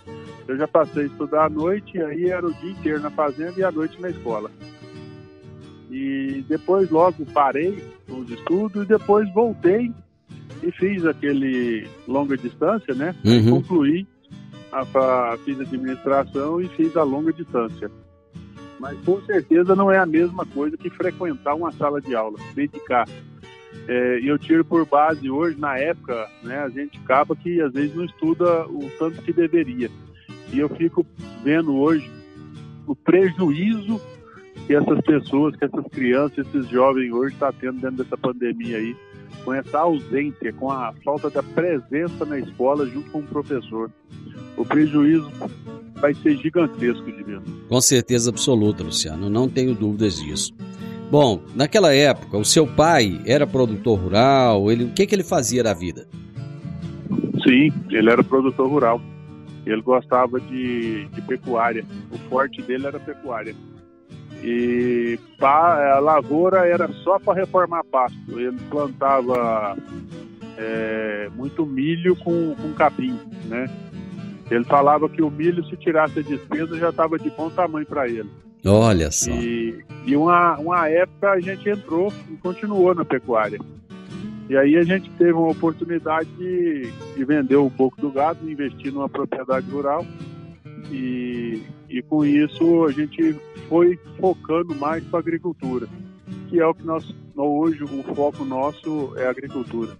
eu 0.50 0.57
já 0.57 0.66
passei 0.66 1.04
a 1.04 1.07
estudar 1.07 1.45
à 1.45 1.49
noite, 1.49 1.97
e 1.97 2.02
aí 2.02 2.25
era 2.26 2.45
o 2.45 2.52
dia 2.52 2.73
inteiro 2.73 3.00
na 3.00 3.11
fazenda 3.11 3.54
e 3.57 3.62
à 3.62 3.71
noite 3.71 4.00
na 4.00 4.11
escola. 4.11 4.50
E 5.88 6.45
depois 6.49 6.90
logo 6.90 7.25
parei 7.26 7.83
os 8.09 8.28
estudos 8.28 8.85
e 8.85 8.88
depois 8.88 9.33
voltei 9.33 9.92
e 10.62 10.73
fiz 10.73 11.07
aquele 11.07 11.87
longa 12.07 12.37
distância, 12.37 12.95
né? 12.95 13.14
Uhum. 13.25 13.62
Concluí, 13.62 14.07
a, 14.73 14.80
a, 14.80 15.38
fiz 15.45 15.61
administração 15.61 16.61
e 16.61 16.69
fiz 16.71 16.97
a 16.97 17.04
longa 17.04 17.33
distância. 17.33 17.88
Mas 18.78 18.99
com 19.04 19.21
certeza 19.23 19.76
não 19.76 19.90
é 19.90 19.99
a 19.99 20.07
mesma 20.07 20.45
coisa 20.47 20.76
que 20.76 20.90
frequentar 20.90 21.54
uma 21.54 21.71
sala 21.73 22.00
de 22.00 22.14
aula, 22.14 22.38
dedicar. 22.54 23.09
É, 23.87 24.21
eu 24.25 24.37
tiro 24.37 24.64
por 24.64 24.85
base 24.85 25.30
hoje, 25.30 25.59
na 25.61 25.78
época, 25.78 26.28
né, 26.42 26.59
a 26.59 26.69
gente 26.69 26.99
acaba 26.99 27.37
que 27.37 27.61
às 27.61 27.73
vezes 27.73 27.95
não 27.95 28.04
estuda 28.04 28.66
o 28.66 28.90
tanto 28.99 29.23
que 29.23 29.33
deveria. 29.33 29.88
E 30.52 30.59
eu 30.59 30.69
fico 30.69 31.04
vendo 31.42 31.76
hoje 31.76 32.11
o 32.87 32.95
prejuízo 32.95 34.00
que 34.66 34.75
essas 34.75 35.00
pessoas, 35.00 35.57
que 35.57 35.64
essas 35.64 35.85
crianças, 35.87 36.47
esses 36.47 36.69
jovens 36.69 37.11
hoje 37.12 37.35
estão 37.35 37.50
tá 37.50 37.59
tendo 37.61 37.80
dentro 37.80 38.04
dessa 38.04 38.16
pandemia 38.16 38.76
aí, 38.76 38.97
com 39.45 39.54
essa 39.54 39.78
ausência, 39.78 40.52
com 40.52 40.71
a 40.71 40.92
falta 41.04 41.30
da 41.30 41.42
presença 41.42 42.25
na 42.25 42.38
escola 42.38 42.87
junto 42.87 43.11
com 43.11 43.21
o 43.21 43.26
professor. 43.26 43.90
O 44.57 44.64
prejuízo 44.64 45.30
vai 45.95 46.14
ser 46.14 46.37
gigantesco 46.37 47.11
de 47.11 47.23
ver. 47.23 47.40
Com 47.69 47.80
certeza 47.80 48.30
absoluta, 48.30 48.83
Luciano, 48.83 49.30
não 49.30 49.49
tenho 49.49 49.75
dúvidas 49.75 50.21
disso. 50.21 50.52
Bom, 51.11 51.42
naquela 51.54 51.92
época, 51.92 52.38
o 52.38 52.45
seu 52.45 52.66
pai 52.66 53.21
era 53.26 53.47
produtor 53.47 53.99
rural, 53.99 54.71
ele, 54.71 54.85
o 54.85 54.92
que, 54.92 55.07
que 55.07 55.14
ele 55.14 55.25
fazia 55.25 55.62
da 55.62 55.75
vida? 55.75 56.07
Sim, 57.42 57.73
ele 57.90 58.11
era 58.11 58.23
produtor 58.23 58.69
rural. 58.69 59.00
Ele 59.66 59.82
gostava 59.82 60.40
de, 60.40 61.06
de 61.06 61.22
pecuária. 61.22 61.84
O 62.10 62.18
forte 62.30 62.62
dele 62.62 62.86
era 62.86 62.98
pecuária. 62.98 63.54
E 64.42 65.18
a 65.40 65.98
lavoura 65.98 66.66
era 66.66 66.88
só 67.04 67.18
para 67.18 67.40
reformar 67.40 67.84
pasto. 67.84 68.40
Ele 68.40 68.58
plantava 68.70 69.76
é, 70.56 71.28
muito 71.34 71.66
milho 71.66 72.16
com, 72.16 72.54
com 72.54 72.72
capim, 72.72 73.18
né? 73.46 73.68
Ele 74.50 74.64
falava 74.64 75.08
que 75.08 75.22
o 75.22 75.30
milho, 75.30 75.64
se 75.66 75.76
tirasse 75.76 76.18
a 76.18 76.22
despesa, 76.22 76.76
já 76.76 76.88
estava 76.90 77.18
de 77.18 77.30
bom 77.30 77.48
tamanho 77.50 77.86
para 77.86 78.08
ele. 78.08 78.28
Olha 78.66 79.10
só. 79.10 79.30
E, 79.30 79.84
e 80.04 80.16
uma, 80.16 80.58
uma 80.58 80.88
época 80.88 81.30
a 81.30 81.40
gente 81.40 81.68
entrou 81.68 82.12
e 82.30 82.36
continuou 82.36 82.94
na 82.94 83.04
pecuária. 83.04 83.58
E 84.50 84.57
aí 84.57 84.76
a 84.76 84.83
gente 84.83 85.09
teve 85.11 85.33
uma 85.33 85.52
oportunidade 85.52 86.28
de, 86.37 86.90
de 87.14 87.25
vender 87.25 87.54
um 87.54 87.71
pouco 87.71 88.00
do 88.00 88.11
gado, 88.11 88.50
investir 88.50 88.92
numa 88.92 89.09
propriedade 89.09 89.71
rural. 89.71 90.04
E, 90.90 91.62
e 91.88 92.02
com 92.02 92.25
isso 92.25 92.85
a 92.85 92.90
gente 92.90 93.37
foi 93.69 93.97
focando 94.19 94.75
mais 94.75 95.04
para 95.04 95.21
a 95.21 95.23
agricultura, 95.23 95.87
que 96.49 96.59
é 96.59 96.66
o 96.66 96.75
que 96.75 96.85
nós, 96.85 97.14
hoje, 97.37 97.85
o 97.85 98.02
foco 98.12 98.45
nosso 98.45 99.12
é 99.16 99.28
a 99.28 99.30
agricultura. 99.30 99.97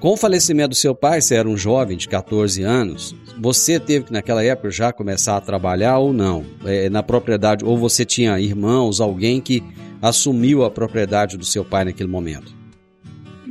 Com 0.00 0.14
o 0.14 0.16
falecimento 0.16 0.70
do 0.70 0.74
seu 0.74 0.92
pai, 0.92 1.20
você 1.20 1.36
era 1.36 1.48
um 1.48 1.56
jovem 1.56 1.96
de 1.96 2.08
14 2.08 2.64
anos, 2.64 3.14
você 3.40 3.78
teve 3.78 4.06
que 4.06 4.12
naquela 4.12 4.42
época 4.42 4.72
já 4.72 4.92
começar 4.92 5.36
a 5.36 5.40
trabalhar 5.40 5.98
ou 5.98 6.12
não? 6.12 6.44
É, 6.64 6.90
na 6.90 7.04
propriedade, 7.04 7.64
ou 7.64 7.78
você 7.78 8.04
tinha 8.04 8.40
irmãos, 8.40 9.00
alguém 9.00 9.40
que 9.40 9.62
assumiu 10.02 10.64
a 10.64 10.70
propriedade 10.70 11.38
do 11.38 11.44
seu 11.44 11.64
pai 11.64 11.84
naquele 11.84 12.10
momento? 12.10 12.53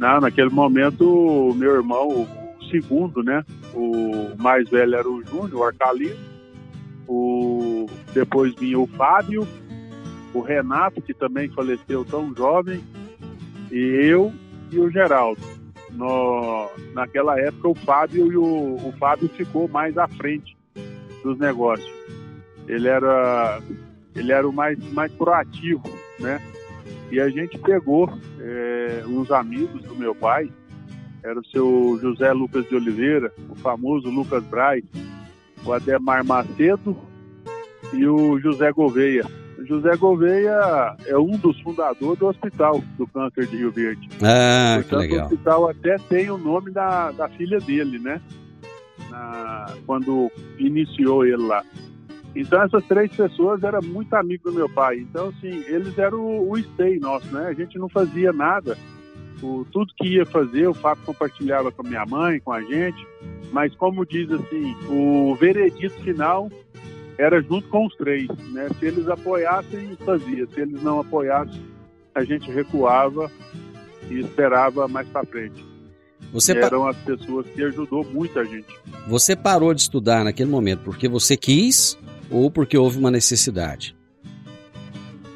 Não, 0.03 0.19
naquele 0.19 0.49
momento, 0.49 1.05
o 1.07 1.53
meu 1.53 1.75
irmão, 1.75 2.09
o 2.09 2.63
segundo, 2.69 3.23
né? 3.23 3.41
O 3.73 4.35
mais 4.37 4.69
velho 4.69 4.95
era 4.95 5.09
o 5.09 5.23
Júnior, 5.23 5.55
o 5.55 5.63
Arcalino. 5.63 6.19
O, 7.07 7.85
depois 8.13 8.53
vinha 8.55 8.77
o 8.77 8.85
Fábio, 8.85 9.47
o 10.33 10.41
Renato, 10.41 11.01
que 11.01 11.13
também 11.13 11.47
faleceu 11.47 12.03
tão 12.03 12.35
jovem, 12.35 12.83
e 13.71 13.77
eu 13.77 14.33
e 14.73 14.77
o 14.77 14.91
Geraldo. 14.91 15.41
No, 15.91 16.69
naquela 16.93 17.39
época 17.39 17.69
o 17.69 17.75
Fábio 17.75 18.29
e 18.29 18.35
o, 18.35 18.75
o 18.75 18.93
Fábio 18.99 19.29
ficou 19.29 19.69
mais 19.69 19.97
à 19.97 20.05
frente 20.09 20.57
dos 21.23 21.39
negócios. 21.39 21.89
Ele 22.67 22.89
era 22.89 23.61
ele 24.13 24.33
era 24.33 24.45
o 24.45 24.51
mais 24.51 24.77
mais 24.91 25.13
proativo, 25.13 25.89
né? 26.19 26.41
E 27.11 27.19
a 27.19 27.29
gente 27.29 27.57
pegou 27.59 28.11
é, 28.39 29.03
uns 29.07 29.31
amigos 29.31 29.83
do 29.83 29.95
meu 29.95 30.15
pai, 30.15 30.49
era 31.23 31.39
o 31.39 31.45
seu 31.45 31.97
José 32.01 32.31
Lucas 32.33 32.67
de 32.67 32.75
Oliveira, 32.75 33.31
o 33.49 33.55
famoso 33.55 34.09
Lucas 34.09 34.43
Braz, 34.45 34.83
o 35.65 35.71
Ademar 35.71 36.25
Macedo 36.25 36.97
e 37.93 38.05
o 38.07 38.39
José 38.39 38.71
Gouveia. 38.71 39.25
O 39.57 39.65
José 39.65 39.95
Gouveia 39.95 40.97
é 41.05 41.17
um 41.17 41.37
dos 41.37 41.57
fundadores 41.61 42.19
do 42.19 42.27
Hospital 42.27 42.83
do 42.97 43.07
Câncer 43.07 43.47
de 43.47 43.55
Rio 43.55 43.71
Verde. 43.71 44.09
Ah, 44.21 44.79
Portanto, 44.81 44.89
que 44.89 45.07
legal. 45.07 45.19
o 45.19 45.23
hospital 45.23 45.69
até 45.69 45.95
tem 46.09 46.29
o 46.29 46.37
nome 46.37 46.71
da, 46.71 47.11
da 47.11 47.29
filha 47.29 47.59
dele, 47.59 47.97
né? 47.99 48.19
Na, 49.09 49.67
quando 49.85 50.29
iniciou 50.57 51.25
ele 51.25 51.37
lá. 51.37 51.63
Então 52.35 52.61
essas 52.63 52.83
três 52.85 53.11
pessoas 53.15 53.63
eram 53.63 53.81
muito 53.81 54.13
amigos 54.15 54.51
do 54.51 54.57
meu 54.57 54.69
pai. 54.69 54.99
Então, 54.99 55.29
assim, 55.29 55.63
eles 55.67 55.97
eram 55.97 56.19
o, 56.19 56.51
o 56.51 56.57
stay 56.59 56.99
nosso, 56.99 57.27
né? 57.33 57.47
A 57.47 57.53
gente 57.53 57.77
não 57.77 57.87
fazia 57.87 58.33
nada. 58.33 58.77
O, 59.41 59.65
tudo 59.71 59.93
que 59.97 60.15
ia 60.15 60.25
fazer, 60.25 60.67
o 60.67 60.73
Fábio 60.73 61.03
compartilhava 61.05 61.71
com 61.71 61.85
a 61.85 61.89
minha 61.89 62.05
mãe, 62.05 62.39
com 62.39 62.51
a 62.51 62.61
gente. 62.61 63.05
Mas 63.51 63.75
como 63.75 64.05
diz 64.05 64.31
assim, 64.31 64.75
o 64.89 65.35
veredito 65.35 65.93
final 66.01 66.49
era 67.17 67.41
junto 67.41 67.67
com 67.67 67.85
os 67.85 67.95
três, 67.95 68.27
né? 68.51 68.67
Se 68.79 68.85
eles 68.85 69.07
apoiassem, 69.07 69.95
fazia. 70.03 70.47
Se 70.47 70.61
eles 70.61 70.81
não 70.81 70.99
apoiassem, 70.99 71.61
a 72.15 72.23
gente 72.23 72.49
recuava 72.51 73.29
e 74.09 74.19
esperava 74.19 74.87
mais 74.87 75.07
para 75.09 75.25
frente. 75.25 75.63
Você 76.31 76.57
eram 76.57 76.87
as 76.87 76.97
pessoas 76.97 77.45
que 77.47 77.63
ajudou 77.63 78.03
muito 78.03 78.39
a 78.39 78.43
gente. 78.43 78.67
Você 79.07 79.35
parou 79.35 79.71
de 79.71 79.81
estudar 79.81 80.23
naquele 80.23 80.49
momento 80.49 80.79
porque 80.83 81.07
você 81.07 81.37
quis 81.37 81.97
ou 82.29 82.49
porque 82.49 82.77
houve 82.77 82.97
uma 82.97 83.11
necessidade? 83.11 83.95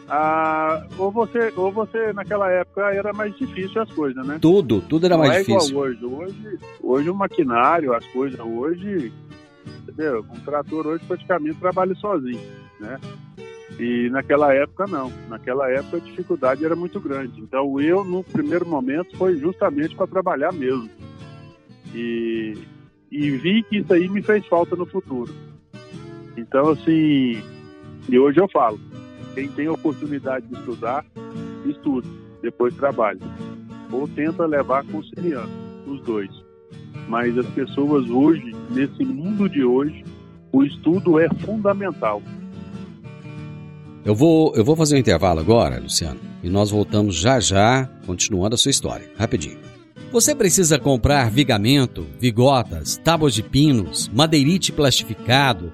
Ah, 0.10 0.88
ou 0.98 1.12
você, 1.12 1.52
ou 1.58 1.70
você 1.72 2.14
naquela 2.14 2.50
época 2.50 2.82
era 2.94 3.12
mais 3.12 3.36
difícil 3.36 3.82
as 3.82 3.92
coisas, 3.92 4.26
né? 4.26 4.38
Tudo, 4.42 4.80
tudo 4.80 5.06
era 5.06 5.18
Não 5.18 5.24
mais 5.26 5.36
é 5.36 5.40
difícil. 5.40 5.70
Igual 5.70 5.86
hoje. 5.86 6.06
hoje, 6.06 6.60
hoje 6.82 7.10
o 7.10 7.16
maquinário, 7.16 7.94
as 7.94 8.06
coisas 8.08 8.40
hoje, 8.40 9.12
entendeu? 9.84 10.26
Um 10.32 10.40
trator 10.40 10.88
hoje 10.88 11.04
praticamente 11.06 11.60
trabalha 11.60 11.94
sozinho, 11.96 12.40
né? 12.80 12.98
E 13.78 14.10
naquela 14.10 14.54
época 14.54 14.88
não. 14.88 15.12
Naquela 15.28 15.70
época 15.70 15.98
a 15.98 16.00
dificuldade 16.00 16.64
era 16.64 16.76
muito 16.76 17.02
grande. 17.02 17.42
Então 17.42 17.80
eu 17.80 18.04
no 18.04 18.24
primeiro 18.24 18.66
momento 18.66 19.16
foi 19.18 19.38
justamente 19.38 19.94
para 19.94 20.08
trabalhar 20.08 20.54
mesmo. 20.54 20.90
E, 21.94 22.54
e 23.12 23.32
vi 23.32 23.62
que 23.64 23.80
isso 23.80 23.94
aí 23.94 24.08
me 24.08 24.22
fez 24.22 24.46
falta 24.48 24.74
no 24.76 24.86
futuro. 24.86 25.34
Então, 26.38 26.70
assim, 26.70 27.42
e 28.08 28.20
hoje 28.20 28.40
eu 28.40 28.48
falo, 28.48 28.80
quem 29.34 29.48
tem 29.50 29.68
oportunidade 29.68 30.46
de 30.48 30.54
estudar, 30.54 31.04
estuda, 31.66 32.08
depois 32.42 32.76
trabalha. 32.76 33.20
Ou 33.92 34.08
tenta 34.08 34.46
levar 34.46 34.86
conciliando, 34.86 35.50
os 35.88 36.00
dois. 36.02 36.30
Mas 37.08 37.38
as 37.38 37.48
pessoas 37.48 38.10
hoje, 38.10 38.56
nesse 38.70 39.04
mundo 39.04 39.50
de 39.50 39.64
hoje, 39.64 40.06
o 40.52 40.64
estudo 40.64 41.20
é 41.20 41.28
fundamental. 41.46 42.22
Eu 44.06 44.16
vou, 44.16 44.56
eu 44.56 44.64
vou 44.64 44.76
fazer 44.76 44.96
um 44.96 45.00
intervalo 45.00 45.40
agora, 45.40 45.80
Luciano, 45.80 46.20
e 46.44 46.50
nós 46.50 46.70
voltamos 46.70 47.16
já 47.16 47.40
já, 47.40 47.90
continuando 48.06 48.56
a 48.56 48.58
sua 48.58 48.72
história. 48.72 49.10
Rapidinho. 49.18 49.58
Você 50.12 50.34
precisa 50.34 50.80
comprar 50.80 51.30
vigamento, 51.30 52.06
vigotas, 52.18 52.96
tábuas 52.98 53.34
de 53.34 53.44
pinos, 53.44 54.10
madeirite 54.14 54.72
plastificado, 54.72 55.74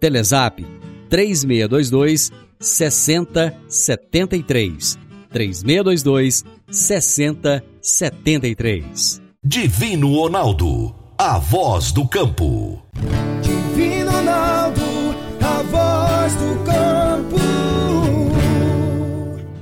Telezap 0.00 0.60
3622 1.08 2.32
6073. 2.60 4.98
3622 5.30 6.44
6073. 6.70 9.22
Divino 9.42 10.14
Ronaldo, 10.14 10.94
a 11.16 11.38
voz 11.38 11.92
do 11.92 12.06
campo. 12.08 12.82
Divino 13.40 14.07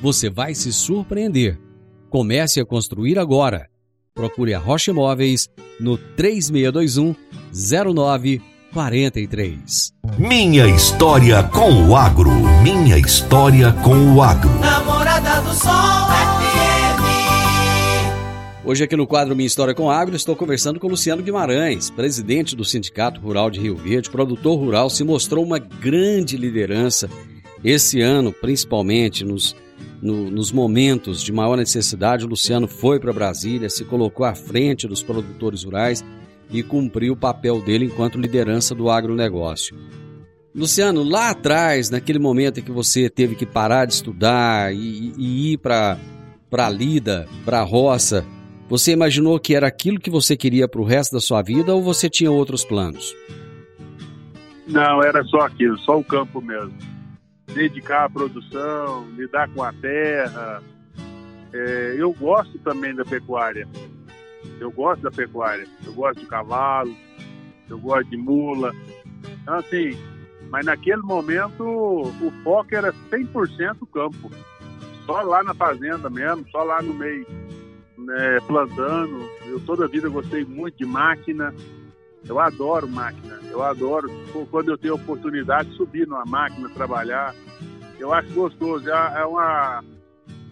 você 0.00 0.30
vai 0.30 0.54
se 0.54 0.72
surpreender. 0.72 1.58
Comece 2.08 2.60
a 2.60 2.64
construir 2.64 3.18
agora. 3.18 3.68
Procure 4.14 4.54
a 4.54 4.58
Rocha 4.58 4.90
Imóveis 4.90 5.50
no 5.78 5.96
3621 5.96 7.14
0943. 7.52 9.92
Minha 10.18 10.66
história 10.66 11.42
com 11.44 11.88
o 11.88 11.96
agro. 11.96 12.30
Minha 12.62 12.98
história 12.98 13.72
com 13.72 14.14
o 14.14 14.22
agro. 14.22 14.50
Namorada 14.58 15.40
do 15.42 15.54
Sol 15.54 15.70
FM. 15.70 16.98
Hoje 18.64 18.82
aqui 18.84 18.96
no 18.96 19.06
quadro 19.06 19.36
Minha 19.36 19.46
História 19.46 19.74
com 19.74 19.84
o 19.84 19.90
Agro 19.90 20.14
estou 20.14 20.36
conversando 20.36 20.78
com 20.78 20.88
Luciano 20.88 21.22
Guimarães, 21.22 21.88
presidente 21.88 22.54
do 22.54 22.66
Sindicato 22.66 23.18
Rural 23.20 23.50
de 23.50 23.58
Rio 23.60 23.76
Verde, 23.76 24.10
produtor 24.10 24.58
rural, 24.58 24.90
se 24.90 25.02
mostrou 25.04 25.42
uma 25.42 25.58
grande 25.58 26.36
liderança 26.36 27.08
esse 27.64 28.02
ano, 28.02 28.30
principalmente 28.30 29.24
nos 29.24 29.56
no, 30.00 30.30
nos 30.30 30.52
momentos 30.52 31.22
de 31.22 31.32
maior 31.32 31.56
necessidade, 31.56 32.24
o 32.24 32.28
Luciano 32.28 32.68
foi 32.68 33.00
para 33.00 33.12
Brasília, 33.12 33.68
se 33.68 33.84
colocou 33.84 34.24
à 34.24 34.34
frente 34.34 34.86
dos 34.86 35.02
produtores 35.02 35.64
rurais 35.64 36.04
e 36.50 36.62
cumpriu 36.62 37.14
o 37.14 37.16
papel 37.16 37.60
dele 37.60 37.86
enquanto 37.86 38.18
liderança 38.18 38.74
do 38.74 38.88
agronegócio. 38.88 39.76
Luciano, 40.54 41.02
lá 41.02 41.30
atrás, 41.30 41.90
naquele 41.90 42.18
momento 42.18 42.60
em 42.60 42.62
que 42.62 42.70
você 42.70 43.08
teve 43.10 43.34
que 43.34 43.44
parar 43.44 43.84
de 43.84 43.94
estudar 43.94 44.74
e, 44.74 45.12
e 45.16 45.52
ir 45.52 45.58
para 45.58 45.98
a 46.52 46.70
lida, 46.70 47.28
para 47.44 47.60
a 47.60 47.64
roça, 47.64 48.24
você 48.68 48.92
imaginou 48.92 49.38
que 49.38 49.54
era 49.54 49.66
aquilo 49.66 50.00
que 50.00 50.10
você 50.10 50.36
queria 50.36 50.66
para 50.68 50.80
o 50.80 50.84
resto 50.84 51.12
da 51.12 51.20
sua 51.20 51.42
vida 51.42 51.74
ou 51.74 51.82
você 51.82 52.08
tinha 52.08 52.30
outros 52.30 52.64
planos? 52.64 53.14
Não, 54.66 55.02
era 55.02 55.22
só 55.24 55.40
aquilo, 55.40 55.78
só 55.78 55.98
o 55.98 56.04
campo 56.04 56.40
mesmo 56.40 56.97
dedicar 57.52 58.04
à 58.04 58.10
produção, 58.10 59.08
lidar 59.16 59.48
com 59.50 59.62
a 59.62 59.72
terra. 59.72 60.62
É, 61.52 61.94
eu 61.96 62.12
gosto 62.12 62.58
também 62.58 62.94
da 62.94 63.04
pecuária. 63.04 63.66
Eu 64.60 64.70
gosto 64.70 65.02
da 65.02 65.10
pecuária. 65.10 65.66
Eu 65.84 65.92
gosto 65.92 66.20
de 66.20 66.26
cavalo, 66.26 66.94
eu 67.68 67.78
gosto 67.78 68.08
de 68.10 68.16
mula. 68.16 68.72
Então, 69.42 69.54
assim, 69.54 69.96
mas 70.50 70.64
naquele 70.64 71.02
momento 71.02 71.62
o 71.64 72.32
foco 72.42 72.74
era 72.74 72.92
100% 73.10 73.86
campo. 73.92 74.30
Só 75.06 75.22
lá 75.22 75.42
na 75.42 75.54
fazenda 75.54 76.10
mesmo, 76.10 76.46
só 76.50 76.62
lá 76.62 76.82
no 76.82 76.92
meio, 76.92 77.26
né, 77.96 78.38
plantando. 78.46 79.28
Eu 79.46 79.60
toda 79.60 79.84
a 79.84 79.88
vida 79.88 80.08
gostei 80.08 80.44
muito 80.44 80.76
de 80.76 80.84
máquina. 80.84 81.54
Eu 82.26 82.38
adoro 82.38 82.88
máquina, 82.88 83.38
eu 83.50 83.62
adoro 83.62 84.10
quando 84.50 84.70
eu 84.70 84.78
tenho 84.78 84.94
oportunidade 84.94 85.70
de 85.70 85.76
subir 85.76 86.06
numa 86.06 86.24
máquina, 86.24 86.68
trabalhar. 86.70 87.34
Eu 87.98 88.12
acho 88.12 88.32
gostoso, 88.32 88.88
é, 88.88 89.20
é, 89.20 89.24
uma, 89.24 89.84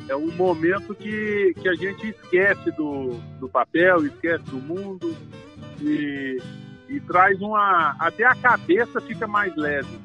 é 0.08 0.16
um 0.16 0.30
momento 0.32 0.94
que, 0.94 1.54
que 1.60 1.68
a 1.68 1.74
gente 1.74 2.08
esquece 2.08 2.70
do, 2.72 3.10
do 3.38 3.48
papel, 3.48 4.06
esquece 4.06 4.44
do 4.44 4.56
mundo 4.56 5.14
e, 5.80 6.40
e 6.88 7.00
traz 7.00 7.40
uma. 7.40 7.96
Até 7.98 8.24
a 8.24 8.34
cabeça 8.34 9.00
fica 9.00 9.26
mais 9.26 9.54
leve 9.56 9.98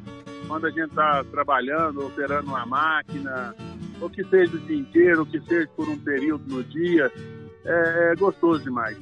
quando 0.47 0.67
a 0.67 0.69
gente 0.69 0.89
está 0.89 1.23
trabalhando, 1.23 2.05
operando 2.05 2.47
uma 2.47 2.65
máquina, 2.65 3.55
ou 4.01 4.09
que 4.09 4.23
seja 4.25 4.55
o 4.55 4.59
dia 4.59 4.77
inteiro, 4.77 5.21
ou 5.21 5.25
que 5.25 5.39
seja 5.41 5.69
por 5.77 5.87
um 5.87 5.97
período 5.97 6.43
no 6.47 6.63
dia, 6.63 7.09
é, 7.63 8.11
é 8.11 8.15
gostoso 8.15 8.61
demais. 8.61 8.97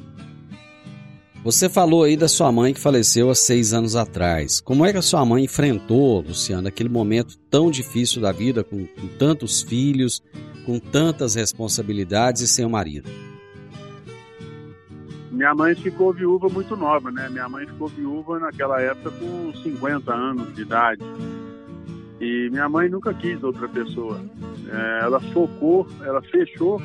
Você 1.42 1.70
falou 1.70 2.04
aí 2.04 2.18
da 2.18 2.28
sua 2.28 2.52
mãe 2.52 2.74
que 2.74 2.82
faleceu 2.82 3.30
há 3.30 3.36
seis 3.36 3.74
anos 3.74 3.96
atrás. 3.96 4.60
Como 4.60 4.86
é 4.86 4.92
que 4.92 4.98
a 4.98 5.02
sua 5.02 5.24
mãe 5.24 5.46
enfrentou, 5.46 6.22
Luciano, 6.22 6.68
aquele 6.68 6.90
momento 6.90 7.38
tão 7.50 7.72
difícil 7.72 8.22
da 8.22 8.34
vida, 8.34 8.62
com, 8.62 8.86
com 8.86 9.08
tantos 9.18 9.62
filhos, 9.62 10.22
com 10.66 10.78
tantas 10.78 11.36
responsabilidades 11.36 12.42
e 12.42 12.48
sem 12.48 12.66
o 12.66 12.70
marido? 12.70 13.10
Minha 15.32 15.56
mãe 15.56 15.74
ficou 15.76 16.12
viúva 16.12 16.50
muito 16.50 16.76
nova, 16.76 17.10
né? 17.10 17.30
Minha 17.30 17.48
mãe 17.48 17.66
ficou 17.66 17.88
viúva 17.88 18.38
naquela 18.38 18.82
época 18.82 19.10
com 19.12 19.54
50 19.64 20.14
anos 20.14 20.54
de 20.54 20.64
idade. 20.64 21.02
E 22.20 22.50
minha 22.50 22.68
mãe 22.68 22.90
nunca 22.90 23.14
quis 23.14 23.42
outra 23.42 23.70
pessoa. 23.70 24.22
É, 24.68 25.06
ela 25.06 25.22
focou, 25.32 25.88
ela 26.02 26.22
fechou 26.22 26.82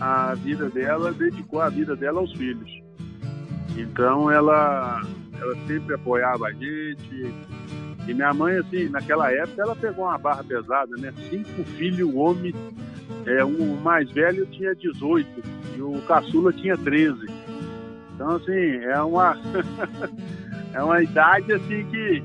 a 0.00 0.34
vida 0.36 0.70
dela, 0.70 1.12
dedicou 1.12 1.60
a 1.60 1.68
vida 1.68 1.94
dela 1.94 2.20
aos 2.20 2.32
filhos. 2.32 2.83
Então 3.76 4.30
ela, 4.30 5.02
ela 5.40 5.56
sempre 5.66 5.94
apoiava 5.94 6.46
a 6.46 6.52
gente. 6.52 7.34
E 8.06 8.12
minha 8.12 8.34
mãe, 8.34 8.58
assim, 8.58 8.88
naquela 8.88 9.32
época, 9.32 9.62
ela 9.62 9.74
pegou 9.74 10.04
uma 10.04 10.18
barra 10.18 10.44
pesada, 10.44 10.94
né? 10.98 11.12
Cinco 11.30 11.64
filhos, 11.76 12.14
homem, 12.14 12.54
é, 13.26 13.44
um 13.44 13.76
mais 13.76 14.10
velho 14.10 14.46
tinha 14.46 14.74
18 14.74 15.28
e 15.76 15.82
o 15.82 16.00
caçula 16.02 16.52
tinha 16.52 16.76
13. 16.76 17.26
Então, 18.14 18.36
assim, 18.36 18.76
é 18.84 19.00
uma, 19.00 19.36
é 20.72 20.82
uma 20.82 21.02
idade, 21.02 21.52
assim, 21.52 21.84
que, 21.90 22.22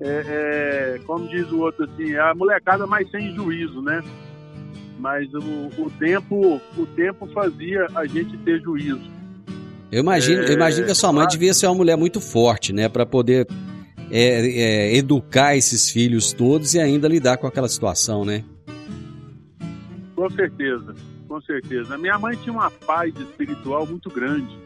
é, 0.00 0.06
é, 0.08 1.00
como 1.06 1.26
diz 1.28 1.50
o 1.50 1.60
outro, 1.60 1.84
assim, 1.84 2.12
é 2.12 2.20
a 2.20 2.34
molecada 2.34 2.86
mais 2.86 3.10
sem 3.10 3.34
juízo, 3.34 3.80
né? 3.82 4.02
Mas 4.98 5.32
o, 5.34 5.82
o, 5.82 5.90
tempo, 5.98 6.60
o 6.76 6.86
tempo 6.94 7.26
fazia 7.28 7.86
a 7.94 8.06
gente 8.06 8.36
ter 8.38 8.60
juízo. 8.60 9.15
Eu 9.90 10.00
imagino, 10.00 10.42
é, 10.42 10.48
eu 10.48 10.54
imagino 10.54 10.86
que 10.86 10.92
a 10.92 10.94
sua 10.94 11.12
mãe 11.12 11.26
devia 11.28 11.54
ser 11.54 11.66
uma 11.66 11.76
mulher 11.76 11.96
muito 11.96 12.20
forte, 12.20 12.72
né? 12.72 12.88
Para 12.88 13.06
poder 13.06 13.46
é, 14.10 14.18
é, 14.20 14.96
educar 14.96 15.56
esses 15.56 15.90
filhos 15.90 16.32
todos 16.32 16.74
e 16.74 16.80
ainda 16.80 17.08
lidar 17.08 17.36
com 17.36 17.46
aquela 17.46 17.68
situação, 17.68 18.24
né? 18.24 18.44
Com 20.14 20.28
certeza, 20.30 20.94
com 21.28 21.40
certeza. 21.42 21.96
Minha 21.98 22.18
mãe 22.18 22.36
tinha 22.36 22.52
uma 22.52 22.70
paz 22.70 23.14
espiritual 23.16 23.86
muito 23.86 24.10
grande. 24.10 24.58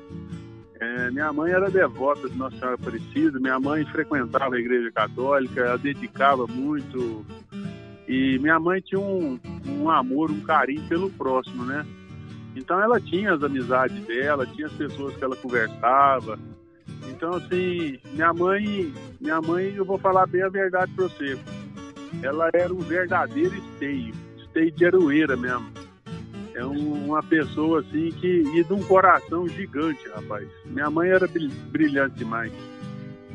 É, 0.80 1.10
minha 1.10 1.30
mãe 1.32 1.52
era 1.52 1.70
devota 1.70 2.28
de 2.28 2.36
Nossa 2.38 2.56
Senhora 2.56 2.74
Aparecida, 2.74 3.38
minha 3.38 3.60
mãe 3.60 3.84
frequentava 3.84 4.54
a 4.54 4.58
Igreja 4.58 4.90
Católica, 4.90 5.60
ela 5.60 5.76
dedicava 5.76 6.46
muito. 6.46 7.26
E 8.08 8.38
minha 8.38 8.58
mãe 8.58 8.80
tinha 8.80 8.98
um, 8.98 9.38
um 9.68 9.90
amor, 9.90 10.30
um 10.30 10.40
carinho 10.40 10.82
pelo 10.88 11.10
próximo, 11.10 11.64
né? 11.64 11.84
Então 12.56 12.80
ela 12.80 13.00
tinha 13.00 13.32
as 13.32 13.42
amizades 13.42 14.04
dela, 14.06 14.46
tinha 14.46 14.66
as 14.66 14.72
pessoas 14.72 15.16
que 15.16 15.24
ela 15.24 15.36
conversava. 15.36 16.38
Então 17.08 17.34
assim, 17.34 17.98
minha 18.12 18.32
mãe, 18.32 18.92
minha 19.20 19.40
mãe, 19.40 19.74
eu 19.74 19.84
vou 19.84 19.98
falar 19.98 20.26
bem 20.26 20.42
a 20.42 20.48
verdade 20.48 20.92
para 20.92 21.04
você. 21.04 21.38
Ela 22.22 22.50
era 22.52 22.72
um 22.72 22.78
verdadeiro 22.78 23.54
esteio, 23.54 24.14
gostei 24.36 24.70
de 24.70 24.84
Aroeira 24.84 25.36
mesmo. 25.36 25.70
É 26.54 26.64
um, 26.64 27.06
uma 27.06 27.22
pessoa 27.22 27.80
assim 27.80 28.10
que. 28.10 28.42
e 28.54 28.64
de 28.64 28.72
um 28.72 28.82
coração 28.82 29.48
gigante, 29.48 30.08
rapaz. 30.08 30.48
Minha 30.66 30.90
mãe 30.90 31.08
era 31.08 31.28
brilhante 31.70 32.16
demais. 32.16 32.52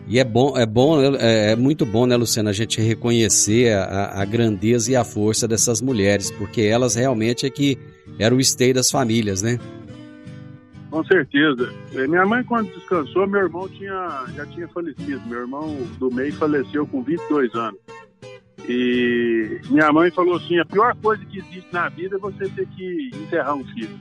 E 0.07 0.19
é 0.19 0.23
bom, 0.23 0.55
é 0.55 0.65
bom, 0.65 1.01
é, 1.15 1.51
é 1.51 1.55
muito 1.55 1.85
bom, 1.85 2.05
né, 2.05 2.15
Luciana, 2.15 2.51
a 2.51 2.53
gente 2.53 2.79
reconhecer 2.79 3.73
a, 3.73 4.21
a, 4.21 4.25
grandeza 4.25 4.91
e 4.91 4.95
a 4.95 5.03
força 5.03 5.47
dessas 5.47 5.81
mulheres, 5.81 6.29
porque 6.29 6.61
elas 6.61 6.93
realmente 6.93 7.45
é 7.45 7.49
que 7.49 7.77
eram 8.19 8.37
o 8.37 8.39
esteio 8.39 8.73
das 8.73 8.91
famílias, 8.91 9.41
né? 9.41 9.59
Com 10.91 11.03
certeza. 11.03 11.73
Minha 12.07 12.25
mãe, 12.25 12.43
quando 12.43 12.71
descansou, 12.71 13.27
meu 13.27 13.41
irmão 13.41 13.67
tinha, 13.67 14.25
já 14.35 14.45
tinha 14.45 14.67
falecido. 14.69 15.21
Meu 15.27 15.41
irmão 15.41 15.75
do 15.99 16.09
meio 16.09 16.33
faleceu 16.35 16.87
com 16.87 17.03
22 17.03 17.53
anos. 17.55 17.79
E 18.67 19.59
minha 19.69 19.91
mãe 19.91 20.09
falou 20.11 20.37
assim: 20.37 20.57
a 20.57 20.65
pior 20.65 20.95
coisa 21.01 21.23
que 21.25 21.39
existe 21.39 21.67
na 21.73 21.89
vida 21.89 22.15
é 22.15 22.19
você 22.19 22.47
ter 22.49 22.65
que 22.67 23.11
enterrar 23.13 23.55
um 23.55 23.65
filho. 23.73 23.97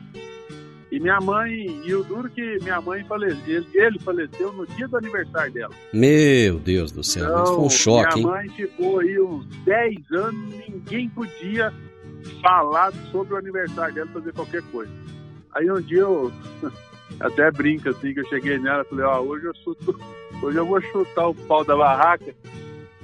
E 0.95 1.01
minha 1.01 1.21
mãe, 1.21 1.83
e 1.85 1.93
o 1.93 2.05
duro 2.05 2.31
que 2.31 2.57
minha 2.63 2.81
mãe 2.81 3.03
faleceu, 3.03 3.65
ele, 3.75 3.99
faleceu 3.99 4.53
no 4.53 4.65
dia 4.65 4.87
do 4.87 4.97
aniversário 4.97 5.53
dela. 5.53 5.75
Meu 5.93 6.61
Deus 6.61 6.93
do 6.93 7.03
céu, 7.03 7.25
então, 7.25 7.47
foi 7.47 7.65
um 7.65 7.71
choque, 7.71 8.21
minha 8.21 8.29
mãe 8.29 8.49
ficou 8.51 9.01
aí 9.01 9.19
uns 9.19 9.45
10 9.65 10.13
anos, 10.13 10.55
ninguém 10.69 11.09
podia 11.09 11.75
falar 12.41 12.93
sobre 13.11 13.35
o 13.35 13.37
aniversário 13.37 13.93
dela, 13.93 14.07
fazer 14.13 14.33
qualquer 14.35 14.63
coisa. 14.71 14.93
Aí 15.57 15.69
um 15.69 15.81
dia 15.81 16.03
eu 16.03 16.33
até 17.19 17.51
brinco 17.51 17.89
assim, 17.89 18.15
que 18.15 18.21
eu 18.21 18.29
cheguei 18.29 18.57
nela 18.61 18.85
e 18.85 18.89
falei, 18.89 19.05
ó, 19.05 19.21
oh, 19.21 19.31
hoje 19.31 19.47
eu 19.47 19.55
chuto, 19.65 19.99
hoje 20.41 20.57
eu 20.57 20.65
vou 20.65 20.81
chutar 20.81 21.27
o 21.27 21.35
pau 21.35 21.65
da 21.65 21.77
barraca 21.77 22.33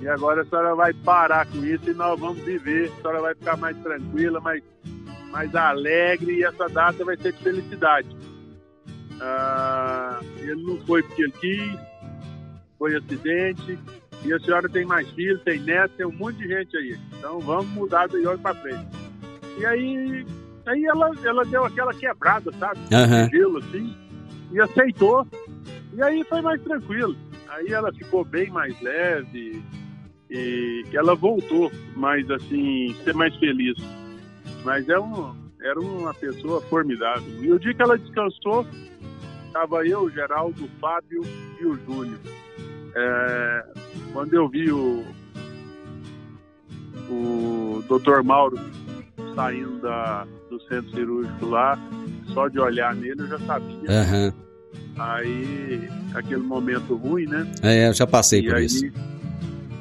e 0.00 0.06
agora 0.06 0.42
a 0.42 0.44
senhora 0.44 0.76
vai 0.76 0.94
parar 0.94 1.44
com 1.46 1.58
isso 1.64 1.90
e 1.90 1.94
nós 1.94 2.20
vamos 2.20 2.38
viver. 2.44 2.88
A 2.88 3.02
senhora 3.02 3.20
vai 3.20 3.34
ficar 3.34 3.56
mais 3.56 3.76
tranquila, 3.78 4.40
mais, 4.40 4.62
mais 5.30 5.54
alegre 5.54 6.38
e 6.38 6.44
essa 6.44 6.68
data 6.68 7.04
vai 7.04 7.16
ser 7.16 7.32
de 7.32 7.42
felicidade. 7.42 8.08
Ah, 9.20 10.20
ele 10.38 10.62
não 10.62 10.78
foi 10.86 11.02
porque 11.02 11.22
ele 11.22 11.32
quis, 11.32 11.78
foi 12.78 12.96
acidente. 12.96 13.78
E 14.22 14.32
a 14.34 14.38
senhora 14.40 14.68
tem 14.68 14.84
mais 14.84 15.08
filhos, 15.12 15.42
tem 15.42 15.58
netos, 15.60 15.96
tem 15.96 16.06
um 16.06 16.12
monte 16.12 16.36
de 16.36 16.48
gente 16.48 16.76
aí. 16.76 16.98
Então 17.18 17.40
vamos 17.40 17.68
mudar 17.68 18.06
do 18.06 18.16
hoje 18.16 18.42
para 18.42 18.54
frente. 18.56 18.86
E 19.58 19.64
aí, 19.64 20.26
aí 20.66 20.84
ela, 20.84 21.10
ela 21.24 21.44
deu 21.44 21.64
aquela 21.64 21.94
quebrada, 21.94 22.52
sabe? 22.52 22.80
Uhum. 22.80 23.30
Gelo 23.30 23.58
assim, 23.58 23.96
e 24.52 24.60
aceitou. 24.60 25.26
E 25.94 26.02
aí 26.02 26.22
foi 26.24 26.42
mais 26.42 26.60
tranquilo. 26.62 27.16
Aí 27.48 27.68
ela 27.68 27.92
ficou 27.92 28.24
bem 28.24 28.50
mais 28.50 28.78
leve, 28.80 29.62
e 30.30 30.84
ela 30.92 31.14
voltou 31.14 31.72
mais 31.96 32.30
assim, 32.30 32.94
ser 33.02 33.14
mais 33.14 33.34
feliz. 33.36 33.76
Mas 34.64 34.88
é 34.88 34.98
um, 34.98 35.34
era 35.62 35.78
uma 35.78 36.14
pessoa 36.14 36.60
formidável. 36.62 37.42
E 37.42 37.52
o 37.52 37.58
dia 37.58 37.74
que 37.74 37.82
ela 37.82 37.98
descansou, 37.98 38.66
estava 39.46 39.86
eu, 39.86 40.02
o 40.02 40.10
Geraldo, 40.10 40.64
o 40.64 40.68
Fábio 40.80 41.22
e 41.60 41.66
o 41.66 41.76
Júnior. 41.84 42.18
É, 42.94 43.64
quando 44.12 44.34
eu 44.34 44.48
vi 44.48 44.70
o, 44.70 45.04
o 47.08 47.84
Dr. 47.88 48.22
Mauro 48.22 48.58
saindo 49.34 49.80
da, 49.80 50.26
do 50.48 50.60
centro 50.62 50.90
cirúrgico 50.90 51.46
lá, 51.46 51.78
só 52.32 52.48
de 52.48 52.58
olhar 52.58 52.94
nele 52.94 53.22
eu 53.22 53.28
já 53.28 53.38
sabia. 53.40 53.90
Uhum. 53.90 54.32
Aí, 54.98 55.88
aquele 56.14 56.42
momento 56.42 56.94
ruim, 56.94 57.26
né? 57.26 57.50
É, 57.62 57.88
eu 57.88 57.94
já 57.94 58.06
passei 58.06 58.40
e 58.40 58.46
por 58.46 58.56
aí, 58.56 58.66
isso. 58.66 58.84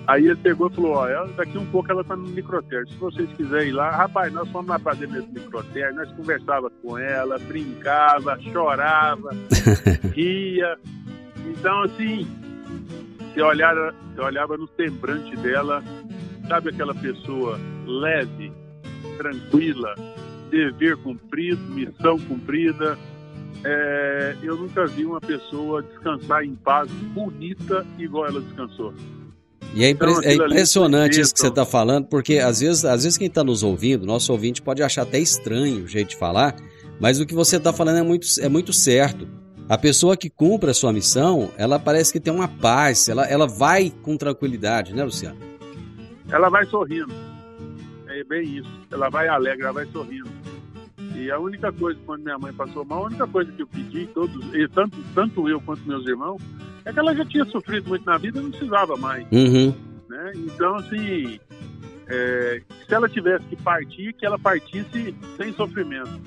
Aí 0.10 0.26
ele 0.26 0.38
pegou 0.38 0.68
e 0.72 0.74
falou, 0.74 0.94
ó, 0.94 1.08
ela, 1.08 1.28
daqui 1.34 1.56
um 1.56 1.68
pouco 1.68 1.92
ela 1.92 2.04
tá 2.04 2.16
no 2.16 2.28
microtério. 2.30 2.90
Se 2.90 2.96
vocês 2.96 3.30
quiserem 3.34 3.70
ir 3.70 3.74
lá, 3.74 3.92
rapaz, 3.92 4.34
nós 4.34 4.50
fomos 4.50 4.68
lá 4.68 4.80
fazer 4.80 5.08
mesmo 5.08 5.32
microtério, 5.32 5.96
nós 5.96 6.12
conversava 6.14 6.68
com 6.82 6.98
ela, 6.98 7.38
brincava, 7.38 8.40
chorava, 8.52 9.30
ria. 10.16 10.80
Então, 11.46 11.84
assim, 11.84 12.28
você 13.20 13.40
olhava, 13.40 13.94
você 14.16 14.22
olhava 14.22 14.58
no 14.58 14.68
semblante 14.70 15.36
dela, 15.38 15.84
sabe 16.48 16.70
aquela 16.70 16.96
pessoa 16.96 17.60
leve, 17.86 18.52
tranquila, 19.16 19.94
dever 20.50 20.98
cumprido, 21.04 21.62
missão 21.66 22.18
cumprida. 22.22 22.98
É, 23.64 24.38
eu 24.42 24.58
nunca 24.58 24.88
vi 24.88 25.06
uma 25.06 25.22
pessoa 25.22 25.84
descansar 25.84 26.44
em 26.44 26.56
paz 26.56 26.90
bonita 26.90 27.86
igual 28.00 28.26
ela 28.26 28.42
descansou. 28.42 28.92
E 29.74 29.84
é, 29.84 29.90
impre 29.90 30.10
então, 30.10 30.24
é 30.24 30.34
impressionante 30.34 31.20
isso 31.20 31.34
que 31.34 31.40
você 31.40 31.48
está 31.48 31.66
falando, 31.66 32.08
porque 32.08 32.38
às 32.38 32.60
vezes, 32.60 32.84
às 32.86 33.04
vezes 33.04 33.18
quem 33.18 33.28
está 33.28 33.44
nos 33.44 33.62
ouvindo, 33.64 34.06
nosso 34.06 34.32
ouvinte 34.32 34.62
pode 34.62 34.82
achar 34.82 35.04
até 35.04 35.20
estranho 35.20 35.84
o 35.84 35.88
jeito 35.88 36.10
de 36.10 36.18
falar, 36.18 36.56
mas 37.00 37.20
o 37.20 37.26
que 37.26 37.36
você 37.36 37.58
está 37.58 37.72
falando 37.72 37.98
é 37.98 38.04
muito, 38.04 38.28
é 38.42 38.50
muito 38.50 38.74
certo. 38.74 39.28
A 39.70 39.78
pessoa 39.78 40.18
que 40.18 40.30
cumpre 40.30 40.72
a 40.72 40.74
sua 40.74 40.92
missão, 40.92 41.52
ela 41.56 41.78
parece 41.78 42.12
que 42.12 42.20
tem 42.20 42.34
uma 42.34 42.48
paz, 42.48 43.08
ela, 43.08 43.26
ela 43.26 43.46
vai 43.46 43.94
com 44.02 44.18
tranquilidade, 44.18 44.96
né, 44.96 45.04
Luciano? 45.04 45.38
Ela 46.32 46.50
vai 46.50 46.66
sorrindo. 46.66 47.14
É 48.08 48.24
bem 48.24 48.58
isso. 48.58 48.70
Ela 48.92 49.10
vai 49.10 49.28
alegre, 49.28 49.64
ela 49.64 49.74
vai 49.74 49.86
sorrindo. 49.88 50.30
E 51.16 51.30
a 51.30 51.40
única 51.40 51.72
coisa, 51.72 52.00
quando 52.06 52.24
minha 52.24 52.40
mãe 52.40 52.52
passou 52.52 52.84
mal, 52.84 53.04
a 53.04 53.08
única 53.08 53.28
coisa 53.28 53.52
que 53.52 53.62
eu 53.62 53.68
pedi, 53.68 54.08
todos, 54.08 54.54
e 54.54 54.68
tanto, 54.70 54.98
tanto 55.14 55.48
eu 55.48 55.62
quanto 55.62 55.88
meus 55.88 56.06
irmãos, 56.08 56.42
é 56.90 56.94
que 56.94 57.00
ela 57.00 57.16
já 57.16 57.26
tinha 57.26 57.46
sofrido 57.46 57.88
muito 57.90 58.06
na 58.06 58.18
vida 58.18 58.40
e 58.40 58.42
não 58.42 58.50
precisava 58.52 58.98
mais. 58.98 59.26
Uhum. 59.32 59.74
Né? 60.10 60.34
Então, 60.36 60.76
assim, 60.76 61.40
é, 62.08 62.62
se 62.88 62.94
ela 62.94 63.08
tivesse 63.08 63.46
que 63.46 63.56
partir, 63.58 64.14
que 64.14 64.26
ela 64.26 64.40
partisse 64.40 65.16
sem 65.38 65.54
sofrimento. 65.54 66.20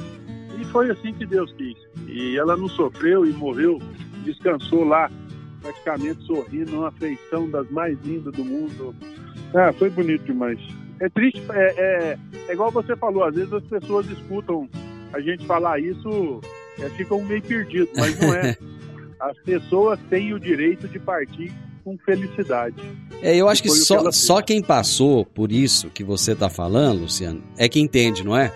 E 0.59 0.65
foi 0.67 0.91
assim 0.91 1.13
que 1.13 1.27
Deus 1.27 1.53
quis. 1.55 1.77
E 2.07 2.37
ela 2.39 2.57
não 2.57 2.69
sofreu 2.69 3.27
e 3.27 3.33
morreu, 3.33 3.81
descansou 4.25 4.85
lá, 4.85 5.11
praticamente 5.61 6.25
sorrindo, 6.25 6.79
uma 6.79 6.89
afeição 6.89 7.51
das 7.51 7.69
mais 7.71 7.99
lindas 8.05 8.33
do 8.33 8.45
mundo. 8.45 8.95
Ah, 9.55 9.73
foi 9.73 9.91
bonito 9.91 10.25
demais. 10.25 10.59
É 11.01 11.09
triste, 11.09 11.43
é, 11.51 11.75
é, 11.77 12.19
é 12.49 12.53
igual 12.53 12.71
você 12.71 12.95
falou, 12.95 13.25
às 13.25 13.35
vezes 13.35 13.53
as 13.53 13.65
pessoas 13.65 14.09
escutam 14.09 14.69
a 15.13 15.21
gente 15.21 15.45
falar 15.47 15.81
isso, 15.81 16.41
é, 16.79 16.89
ficam 16.91 17.21
meio 17.25 17.43
perdidos, 17.43 17.91
mas 17.97 18.19
não 18.21 18.33
é. 18.33 18.57
as 19.23 19.39
pessoas 19.39 20.01
têm 20.11 20.35
o 20.35 20.41
direito 20.41 20.89
de 20.89 20.99
partir 20.99 21.53
com 21.85 21.97
felicidade. 21.99 22.83
É, 23.23 23.37
eu 23.37 23.49
acho 23.49 23.63
que 23.63 23.71
só, 23.71 24.05
que 24.05 24.13
só 24.13 24.43
quem 24.43 24.61
passou 24.61 25.25
por 25.25 25.53
isso 25.53 25.89
que 25.91 26.03
você 26.03 26.33
está 26.33 26.51
falando, 26.51 27.03
Luciano, 27.03 27.41
é 27.57 27.69
que 27.69 27.81
entende, 27.81 28.25
não 28.25 28.37
é? 28.37 28.53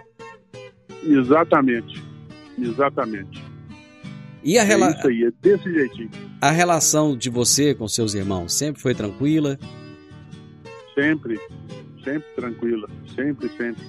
Exatamente. 1.05 2.03
Exatamente. 2.59 3.41
E 4.43 4.59
a 4.59 4.65
rela... 4.65 4.89
É 4.89 4.91
isso 4.91 5.09
aí, 5.09 5.25
é 5.25 5.31
desse 5.41 5.73
jeitinho. 5.73 6.11
A 6.41 6.51
relação 6.51 7.17
de 7.17 7.31
você 7.31 7.73
com 7.73 7.87
seus 7.87 8.15
irmãos 8.15 8.53
sempre 8.53 8.83
foi 8.83 8.95
tranquila? 8.95 9.57
Sempre, 10.95 11.39
sempre 12.03 12.29
tranquila, 12.35 12.89
sempre, 13.15 13.49
sempre. 13.51 13.85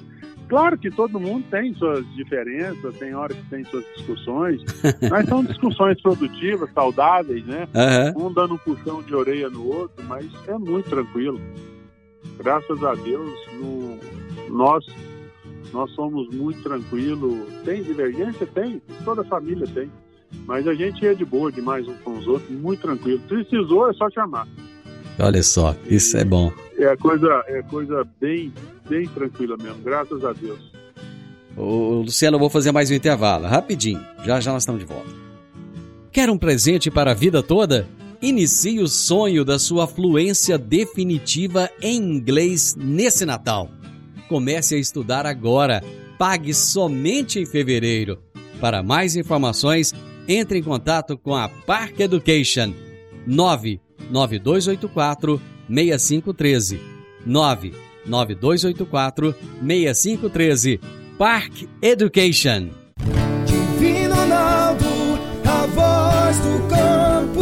Claro 0.48 0.78
que 0.78 0.90
todo 0.90 1.20
mundo 1.20 1.46
tem 1.50 1.74
suas 1.76 2.06
diferenças, 2.16 2.96
tem 2.98 3.14
hora 3.14 3.34
que 3.34 3.50
tem 3.50 3.66
suas 3.66 3.84
discussões, 3.96 4.62
mas 5.10 5.28
são 5.28 5.44
discussões 5.44 6.02
produtivas, 6.02 6.70
saudáveis, 6.74 7.46
né? 7.46 7.68
Uhum. 8.16 8.28
Um 8.28 8.34
dando 8.34 8.54
um 8.54 8.58
puxão 8.58 9.02
de 9.02 9.14
orelha 9.14 9.50
no 9.50 9.68
outro, 9.68 10.06
mas 10.06 10.26
é 10.48 10.58
muito 10.58 10.90
tranquilo. 10.90 11.40
Graças 12.38 12.84
a 12.84 12.94
Deus, 12.96 13.32
no, 13.60 13.98
nós 14.50 14.86
nós 15.74 15.92
somos 15.92 16.34
muito 16.34 16.62
tranquilos. 16.64 17.48
Tem 17.66 17.84
divergência? 17.84 18.48
Tem, 18.48 18.82
toda 19.04 19.24
família 19.24 19.68
tem. 19.68 19.92
Mas 20.46 20.68
a 20.68 20.74
gente 20.74 21.06
é 21.06 21.14
de 21.14 21.26
boa 21.26 21.52
demais 21.52 21.88
uns 21.88 22.00
com 22.00 22.18
os 22.18 22.28
outros, 22.28 22.50
muito 22.50 22.82
tranquilo. 22.82 23.20
Precisou, 23.28 23.90
é 23.90 23.94
só 23.94 24.10
chamar. 24.10 24.48
Olha 25.20 25.42
só, 25.42 25.76
isso 25.88 26.16
é 26.18 26.24
bom. 26.24 26.52
É 26.78 26.96
coisa, 26.96 27.44
é 27.48 27.62
coisa 27.64 28.08
bem, 28.20 28.54
bem 28.90 29.08
tranquila 29.08 29.58
mesmo, 29.58 29.82
graças 29.84 30.24
a 30.24 30.34
Deus. 30.34 30.60
Ô, 31.56 32.02
Luciano, 32.02 32.36
eu 32.36 32.40
vou 32.40 32.50
fazer 32.50 32.72
mais 32.72 32.92
um 32.92 32.94
intervalo, 32.94 33.48
rapidinho. 33.48 34.06
Já 34.24 34.40
já 34.40 34.52
nós 34.52 34.64
estamos 34.64 34.82
de 34.82 34.88
volta. 34.88 35.10
Quer 36.12 36.30
um 36.30 36.38
presente 36.38 36.92
para 36.92 37.12
a 37.12 37.14
vida 37.14 37.42
toda? 37.42 37.88
Inicie 38.22 38.80
o 38.80 38.88
sonho 38.88 39.46
da 39.46 39.60
sua 39.60 39.88
fluência 39.88 40.58
definitiva 40.58 41.70
em 41.82 41.98
inglês 41.98 42.76
nesse 42.76 43.26
Natal. 43.26 43.70
Comece 44.28 44.76
a 44.76 44.80
estudar 44.80 45.26
agora. 45.26 45.84
Pague 46.18 46.54
somente 46.54 47.40
em 47.40 47.46
fevereiro. 47.46 48.20
Para 48.60 48.82
mais 48.82 49.16
informações, 49.16 49.94
entre 50.28 50.60
em 50.60 50.64
contato 50.64 51.18
com 51.18 51.36
a 51.36 51.48
Park 51.48 52.00
Education 52.00 52.74
9 53.26 53.80
9284 58.08 59.36
6513. 59.62 60.80
99284 60.80 60.82
6513. 60.82 61.08
Park 61.18 61.64
Education. 61.82 62.70
Divino 63.48 64.14
Ronaldo, 64.14 64.86
a 65.44 65.66
voz 65.66 66.38
do 66.38 66.68
campo. 66.68 67.42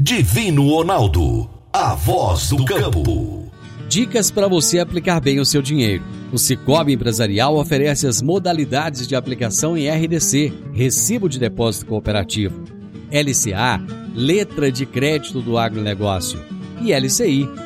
Divino 0.00 0.70
Ronaldo, 0.70 1.50
a 1.70 1.94
voz 1.94 2.48
do 2.48 2.64
campo. 2.64 3.52
Dicas 3.86 4.30
para 4.30 4.48
você 4.48 4.78
aplicar 4.78 5.20
bem 5.20 5.38
o 5.38 5.44
seu 5.44 5.60
dinheiro. 5.60 6.02
O 6.32 6.38
Cicobi 6.38 6.94
Empresarial 6.94 7.54
oferece 7.54 8.06
as 8.06 8.22
modalidades 8.22 9.06
de 9.06 9.14
aplicação 9.14 9.76
em 9.76 9.90
RDC, 9.90 10.54
Recibo 10.72 11.28
de 11.28 11.38
Depósito 11.38 11.84
Cooperativo, 11.84 12.64
LCA, 13.12 13.78
Letra 14.14 14.72
de 14.72 14.86
Crédito 14.86 15.42
do 15.42 15.58
Agronegócio, 15.58 16.40
e 16.80 16.94
LCI, 16.94 17.46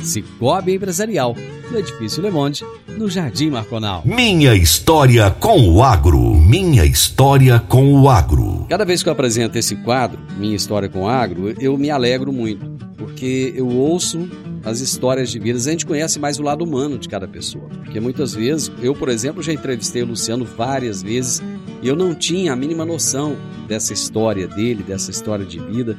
Cicobi 0.00 0.74
Empresarial, 0.74 1.36
no 1.70 1.78
Edifício 1.78 2.22
Le 2.22 2.30
Monde, 2.30 2.64
no 2.96 3.08
Jardim 3.08 3.50
Marconal. 3.50 4.02
Minha 4.04 4.54
história 4.54 5.30
com 5.30 5.68
o 5.68 5.82
agro. 5.82 6.34
Minha 6.34 6.84
história 6.84 7.58
com 7.60 7.92
o 7.94 8.08
agro. 8.08 8.66
Cada 8.68 8.84
vez 8.84 9.02
que 9.02 9.08
eu 9.08 9.12
apresento 9.12 9.58
esse 9.58 9.76
quadro, 9.76 10.18
Minha 10.38 10.56
História 10.56 10.88
com 10.88 11.02
o 11.02 11.08
Agro, 11.08 11.54
eu 11.60 11.76
me 11.76 11.90
alegro 11.90 12.32
muito, 12.32 12.66
porque 12.96 13.52
eu 13.56 13.68
ouço 13.68 14.28
as 14.64 14.80
histórias 14.80 15.30
de 15.30 15.38
vidas, 15.38 15.66
a 15.66 15.70
gente 15.70 15.86
conhece 15.86 16.18
mais 16.18 16.38
o 16.38 16.42
lado 16.42 16.64
humano 16.64 16.98
de 16.98 17.08
cada 17.08 17.26
pessoa. 17.26 17.68
Porque 17.84 18.00
muitas 18.00 18.34
vezes, 18.34 18.70
eu, 18.82 18.94
por 18.94 19.08
exemplo, 19.08 19.42
já 19.42 19.52
entrevistei 19.52 20.02
o 20.02 20.06
Luciano 20.06 20.44
várias 20.44 21.02
vezes 21.02 21.42
e 21.80 21.88
eu 21.88 21.96
não 21.96 22.14
tinha 22.14 22.52
a 22.52 22.56
mínima 22.56 22.84
noção 22.84 23.36
dessa 23.66 23.92
história 23.92 24.48
dele, 24.48 24.82
dessa 24.82 25.10
história 25.10 25.44
de 25.44 25.58
vida, 25.58 25.96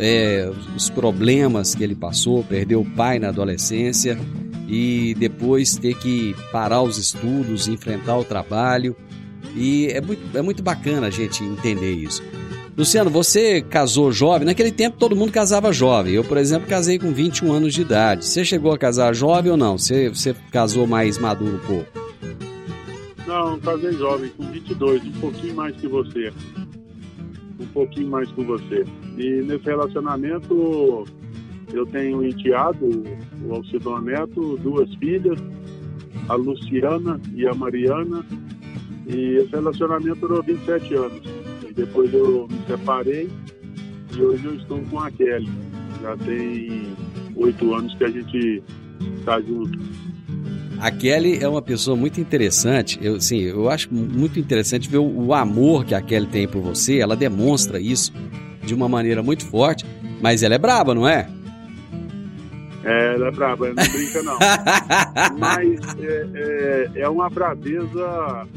é, 0.00 0.50
os 0.74 0.88
problemas 0.88 1.74
que 1.74 1.84
ele 1.84 1.94
passou, 1.94 2.42
perdeu 2.42 2.80
o 2.80 2.90
pai 2.90 3.18
na 3.18 3.28
adolescência 3.28 4.18
e 4.66 5.14
depois 5.18 5.76
ter 5.76 5.94
que 5.94 6.34
parar 6.50 6.82
os 6.82 6.96
estudos, 6.96 7.68
enfrentar 7.68 8.16
o 8.16 8.24
trabalho. 8.24 8.96
E 9.54 9.88
é 9.88 10.00
muito, 10.00 10.38
é 10.38 10.42
muito 10.42 10.62
bacana 10.62 11.08
a 11.08 11.10
gente 11.10 11.44
entender 11.44 11.92
isso. 11.92 12.22
Luciano, 12.78 13.10
você 13.10 13.60
casou 13.60 14.10
jovem? 14.10 14.46
Naquele 14.46 14.72
tempo 14.72 14.96
todo 14.96 15.14
mundo 15.14 15.32
casava 15.32 15.70
jovem. 15.70 16.14
Eu, 16.14 16.24
por 16.24 16.38
exemplo, 16.38 16.66
casei 16.66 16.98
com 16.98 17.12
21 17.12 17.52
anos 17.52 17.74
de 17.74 17.82
idade. 17.82 18.24
Você 18.24 18.42
chegou 18.42 18.72
a 18.72 18.78
casar 18.78 19.14
jovem 19.14 19.50
ou 19.50 19.56
não? 19.56 19.76
Você, 19.76 20.08
você 20.08 20.34
casou 20.50 20.86
mais 20.86 21.18
maduro 21.18 21.56
um 21.56 21.66
pouco? 21.66 22.00
Não, 23.26 23.60
casei 23.60 23.92
jovem, 23.92 24.30
com 24.30 24.44
22, 24.50 25.04
um 25.04 25.12
pouquinho 25.12 25.54
mais 25.54 25.76
que 25.76 25.86
você. 25.86 26.32
Um 27.60 27.66
pouquinho 27.66 28.08
mais 28.08 28.30
que 28.32 28.42
você. 28.42 28.84
E 29.16 29.42
nesse 29.42 29.64
relacionamento 29.64 31.04
eu 31.72 31.86
tenho 31.86 32.18
um 32.18 32.24
enteado, 32.24 33.04
o 33.44 33.54
Alcidon 33.54 34.00
Neto, 34.00 34.56
duas 34.58 34.92
filhas, 34.96 35.38
a 36.28 36.34
Luciana 36.34 37.20
e 37.34 37.46
a 37.46 37.54
Mariana. 37.54 38.24
E 39.06 39.36
esse 39.36 39.50
relacionamento 39.50 40.20
durou 40.20 40.42
27 40.42 40.94
anos. 40.94 41.22
E 41.68 41.72
depois 41.72 42.12
eu 42.12 42.48
me 42.50 42.58
separei 42.66 43.28
e 44.16 44.22
hoje 44.22 44.44
eu 44.44 44.54
estou 44.56 44.80
com 44.90 45.00
a 45.00 45.10
Kelly. 45.10 45.50
Já 46.02 46.16
tem 46.16 46.92
oito 47.36 47.74
anos 47.74 47.94
que 47.94 48.04
a 48.04 48.10
gente 48.10 48.62
está 49.18 49.40
junto. 49.40 49.78
A 50.80 50.90
Kelly 50.90 51.38
é 51.42 51.46
uma 51.46 51.60
pessoa 51.60 51.94
muito 51.94 52.20
interessante. 52.20 52.98
Eu, 53.02 53.20
sim, 53.20 53.40
eu 53.40 53.68
acho 53.68 53.92
muito 53.92 54.40
interessante 54.40 54.88
ver 54.88 54.96
o, 54.96 55.26
o 55.26 55.34
amor 55.34 55.84
que 55.84 55.94
a 55.94 56.00
Kelly 56.00 56.26
tem 56.26 56.48
por 56.48 56.62
você. 56.62 56.98
Ela 56.98 57.14
demonstra 57.14 57.78
isso 57.78 58.12
de 58.64 58.74
uma 58.74 58.88
maneira 58.88 59.22
muito 59.22 59.44
forte. 59.46 59.84
Mas 60.22 60.42
ela 60.42 60.54
é 60.54 60.58
braba, 60.58 60.94
não 60.94 61.06
é? 61.06 61.28
É, 62.82 63.14
ela 63.14 63.28
é 63.28 63.30
braba, 63.30 63.68
não 63.68 63.74
brinca 63.74 64.22
não. 64.22 64.38
Mas 65.38 65.78
é, 65.98 66.26
é, 66.34 67.00
é 67.02 67.08
uma 67.08 67.28
braveza, 67.28 68.48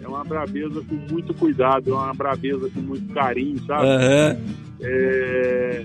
é 0.00 0.06
uma 0.06 0.24
braveza 0.24 0.80
com 0.88 0.94
muito 1.12 1.34
cuidado, 1.34 1.90
é 1.90 1.94
uma 1.94 2.14
braveza 2.14 2.70
com 2.70 2.80
muito 2.80 3.12
carinho, 3.12 3.58
sabe? 3.66 3.84
Aham. 3.84 4.36
É, 4.80 5.84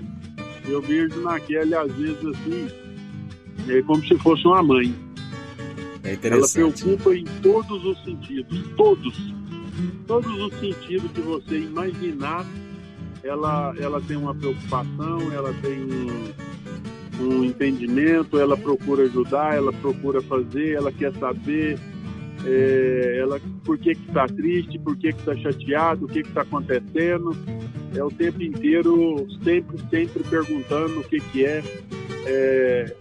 eu 0.68 0.80
vejo 0.82 1.20
na 1.20 1.40
Kelly, 1.40 1.74
às 1.74 1.92
vezes, 1.94 2.24
assim, 2.24 2.68
é 3.68 3.82
como 3.82 4.06
se 4.06 4.16
fosse 4.18 4.46
uma 4.46 4.62
mãe. 4.62 4.94
É 6.02 6.18
Ela 6.22 6.48
preocupa 6.48 7.14
em 7.14 7.24
todos 7.42 7.84
os 7.84 8.02
sentidos, 8.04 8.62
todos. 8.76 9.34
Todos 10.06 10.42
os 10.42 10.60
sentidos 10.60 11.10
que 11.12 11.20
você 11.20 11.58
imaginar, 11.58 12.46
ela, 13.22 13.74
ela 13.78 14.00
tem 14.00 14.16
uma 14.16 14.34
preocupação, 14.34 15.32
ela 15.32 15.52
tem 15.62 15.82
um, 15.82 17.24
um 17.24 17.44
entendimento, 17.44 18.38
ela 18.38 18.56
procura 18.56 19.04
ajudar, 19.04 19.54
ela 19.56 19.72
procura 19.72 20.20
fazer, 20.22 20.72
ela 20.72 20.90
quer 20.90 21.12
saber 21.14 21.78
é, 22.44 23.18
ela, 23.20 23.40
por 23.64 23.78
que 23.78 23.90
está 23.90 24.26
triste, 24.26 24.78
por 24.78 24.96
que 24.96 25.08
está 25.08 25.36
chateado, 25.36 26.06
o 26.06 26.08
que 26.08 26.20
está 26.20 26.42
acontecendo. 26.42 27.36
É 27.94 28.02
o 28.02 28.10
tempo 28.10 28.42
inteiro, 28.42 29.26
sempre, 29.42 29.76
sempre 29.90 30.22
perguntando 30.24 31.00
o 31.00 31.04
que, 31.04 31.20
que 31.20 31.44
é. 31.44 31.62
é 32.26 32.96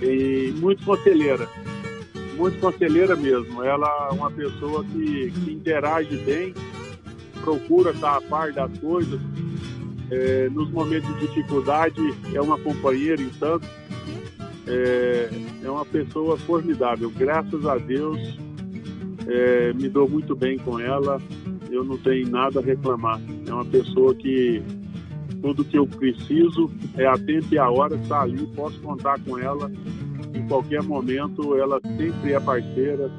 e 0.00 0.54
muito 0.60 0.84
conselheira 0.84 1.48
muito 2.38 2.60
conselheira 2.60 3.16
mesmo. 3.16 3.62
Ela 3.62 4.08
é 4.10 4.14
uma 4.14 4.30
pessoa 4.30 4.84
que, 4.84 5.30
que 5.32 5.52
interage 5.52 6.16
bem, 6.18 6.54
procura 7.42 7.90
estar 7.90 8.16
a 8.16 8.20
par 8.20 8.52
das 8.52 8.78
coisas. 8.78 9.20
É, 10.10 10.48
nos 10.48 10.70
momentos 10.70 11.12
de 11.18 11.26
dificuldade, 11.26 12.00
é 12.32 12.40
uma 12.40 12.56
companheira 12.58 13.20
em 13.20 13.28
tanto. 13.30 13.66
É, 14.66 15.28
é 15.64 15.70
uma 15.70 15.84
pessoa 15.84 16.38
formidável. 16.38 17.10
Graças 17.10 17.66
a 17.66 17.76
Deus, 17.76 18.38
é, 19.26 19.72
me 19.74 19.88
dou 19.88 20.08
muito 20.08 20.36
bem 20.36 20.58
com 20.58 20.78
ela. 20.78 21.20
Eu 21.70 21.84
não 21.84 21.98
tenho 21.98 22.30
nada 22.30 22.60
a 22.60 22.62
reclamar. 22.62 23.20
É 23.46 23.52
uma 23.52 23.64
pessoa 23.64 24.14
que 24.14 24.62
tudo 25.42 25.64
que 25.64 25.76
eu 25.76 25.86
preciso 25.86 26.70
é 26.96 27.06
a 27.06 27.18
tempo 27.18 27.46
e 27.52 27.58
a 27.58 27.68
hora 27.68 27.96
está 27.96 28.22
ali. 28.22 28.46
Posso 28.54 28.80
contar 28.80 29.20
com 29.20 29.38
ela 29.38 29.70
qualquer 30.48 30.82
momento, 30.82 31.54
ela 31.56 31.80
sempre 31.80 32.32
é 32.32 32.40
parceira 32.40 33.10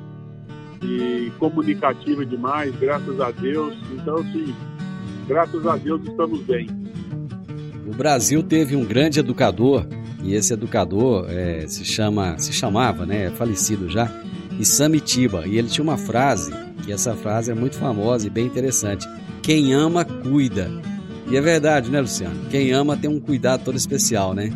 e 0.82 1.32
comunicativa 1.38 2.26
demais, 2.26 2.76
graças 2.78 3.20
a 3.22 3.32
Deus. 3.32 3.78
Então, 3.94 4.18
sim, 4.32 4.54
graças 5.28 5.66
a 5.66 5.78
Deus 5.78 6.02
estamos 6.04 6.42
bem. 6.42 6.68
O 7.88 7.94
Brasil 7.94 8.44
teve 8.44 8.76
um 8.76 8.84
grande 8.84 9.20
educador 9.20 9.86
e 10.24 10.34
esse 10.34 10.54
educador 10.54 11.26
é, 11.30 11.66
se 11.68 11.86
chama, 11.86 12.38
se 12.38 12.52
chamava, 12.52 13.06
né, 13.06 13.26
é 13.26 13.30
falecido 13.30 13.90
já, 13.90 14.12
Isamitiba. 14.60 15.48
E 15.48 15.58
ele 15.58 15.70
tinha 15.70 15.84
uma 15.84 15.98
frase 15.98 16.52
que 16.84 16.92
essa 16.92 17.16
frase 17.16 17.50
é 17.50 17.56
muito 17.56 17.78
famosa 17.78 18.28
e 18.28 18.30
bem 18.30 18.46
interessante: 18.46 19.08
quem 19.42 19.74
ama 19.74 20.04
cuida. 20.04 20.70
E 21.32 21.38
é 21.38 21.42
verdade, 21.42 21.90
né, 21.90 22.02
Luciano? 22.02 22.36
Quem 22.50 22.72
ama 22.72 22.98
tem 22.98 23.10
um 23.10 23.20
cuidado 23.20 23.64
todo 23.64 23.78
especial, 23.78 24.34
né? 24.34 24.52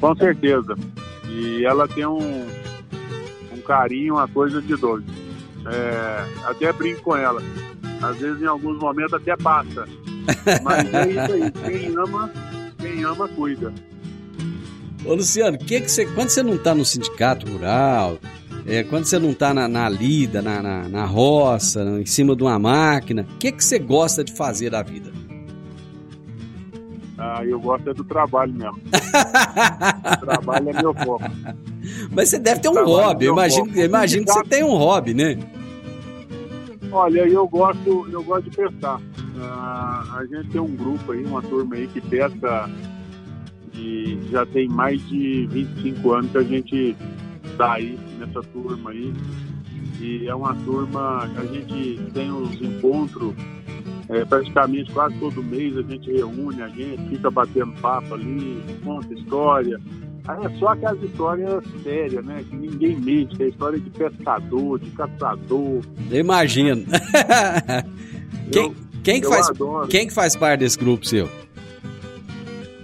Com 0.00 0.14
certeza. 0.14 0.76
E 1.36 1.66
ela 1.66 1.86
tem 1.86 2.06
um, 2.06 2.46
um 3.52 3.60
carinho, 3.66 4.14
uma 4.14 4.26
coisa 4.26 4.62
de 4.62 4.74
doido. 4.74 5.04
É, 5.66 6.24
até 6.44 6.72
brinco 6.72 7.02
com 7.02 7.14
ela. 7.14 7.42
Às 8.00 8.16
vezes, 8.16 8.40
em 8.40 8.46
alguns 8.46 8.78
momentos, 8.78 9.12
até 9.12 9.36
passa. 9.36 9.86
Mas 10.62 10.94
é 10.94 11.10
isso 11.10 11.32
aí. 11.32 11.50
Quem 11.50 11.96
ama, 11.96 12.32
quem 12.78 13.04
ama, 13.04 13.28
cuida. 13.28 13.70
Ô 15.04 15.14
Luciano, 15.14 15.58
que 15.58 15.80
que 15.82 15.90
você, 15.90 16.06
quando 16.06 16.30
você 16.30 16.42
não 16.42 16.54
está 16.54 16.74
no 16.74 16.84
sindicato 16.84 17.46
rural, 17.50 18.18
é, 18.66 18.82
quando 18.82 19.04
você 19.04 19.18
não 19.18 19.30
está 19.30 19.52
na, 19.52 19.68
na 19.68 19.88
lida, 19.90 20.40
na, 20.40 20.62
na, 20.62 20.88
na 20.88 21.04
roça, 21.04 21.82
em 22.00 22.06
cima 22.06 22.34
de 22.34 22.42
uma 22.42 22.58
máquina, 22.58 23.26
o 23.34 23.38
que, 23.38 23.52
que 23.52 23.62
você 23.62 23.78
gosta 23.78 24.24
de 24.24 24.32
fazer 24.32 24.70
da 24.70 24.82
vida? 24.82 25.12
Ah, 27.36 27.44
eu 27.44 27.60
gosto 27.60 27.90
é 27.90 27.94
do 27.94 28.02
trabalho 28.04 28.52
mesmo. 28.54 28.78
o 28.78 30.16
trabalho 30.24 30.70
é 30.70 30.72
meu 30.72 30.94
foco. 30.94 31.24
Mas 32.10 32.30
você 32.30 32.38
deve 32.38 32.60
ter 32.60 32.68
um 32.68 32.72
Trabalho 32.72 32.96
hobby, 32.96 33.24
eu 33.26 33.34
meu 33.34 33.42
imagino, 33.44 33.66
foco. 33.66 33.78
imagino 33.78 34.24
que 34.24 34.32
você 34.32 34.44
tem 34.44 34.64
um 34.64 34.74
hobby, 34.76 35.12
né? 35.12 35.38
Olha, 36.90 37.28
eu 37.28 37.46
gosto, 37.46 38.08
eu 38.10 38.22
gosto 38.22 38.48
de 38.48 38.56
pescar. 38.56 39.00
Ah, 39.38 40.16
a 40.18 40.24
gente 40.24 40.48
tem 40.48 40.60
um 40.60 40.74
grupo 40.74 41.12
aí, 41.12 41.24
uma 41.24 41.42
turma 41.42 41.76
aí 41.76 41.86
que 41.88 42.00
pesca 42.00 42.70
e 43.74 44.18
já 44.30 44.46
tem 44.46 44.66
mais 44.68 45.06
de 45.06 45.46
25 45.48 46.12
anos 46.14 46.30
que 46.30 46.38
a 46.38 46.42
gente 46.42 46.96
está 47.44 47.74
aí 47.74 47.98
nessa 48.18 48.42
turma 48.44 48.90
aí. 48.90 49.12
E 50.00 50.26
é 50.26 50.34
uma 50.34 50.54
turma, 50.54 51.24
a 51.36 51.44
gente 51.46 52.00
tem 52.14 52.30
os 52.30 52.54
encontros 52.62 53.34
é, 54.08 54.24
praticamente 54.24 54.92
quase 54.92 55.16
todo 55.18 55.42
mês 55.42 55.76
a 55.76 55.82
gente 55.82 56.10
reúne, 56.12 56.62
a 56.62 56.68
gente 56.68 57.08
fica 57.08 57.30
batendo 57.30 57.72
papo 57.80 58.14
ali, 58.14 58.62
conta 58.84 59.12
história. 59.12 59.80
Aí 60.28 60.44
é 60.44 60.58
só 60.58 60.68
aquelas 60.68 61.02
histórias 61.02 61.64
sérias, 61.82 62.24
né? 62.24 62.44
Que 62.48 62.56
ninguém 62.56 62.96
mente, 62.96 63.36
que 63.36 63.44
é 63.44 63.48
história 63.48 63.78
de 63.78 63.90
pescador, 63.90 64.78
de 64.80 64.90
caçador. 64.90 65.82
Eu 66.10 66.20
imagino. 66.20 66.84
quem, 68.50 68.74
quem, 69.04 69.20
que 69.20 69.28
faz, 69.28 69.50
quem 69.88 70.06
que 70.08 70.12
faz 70.12 70.34
parte 70.34 70.60
desse 70.60 70.78
grupo 70.78 71.06
seu? 71.06 71.28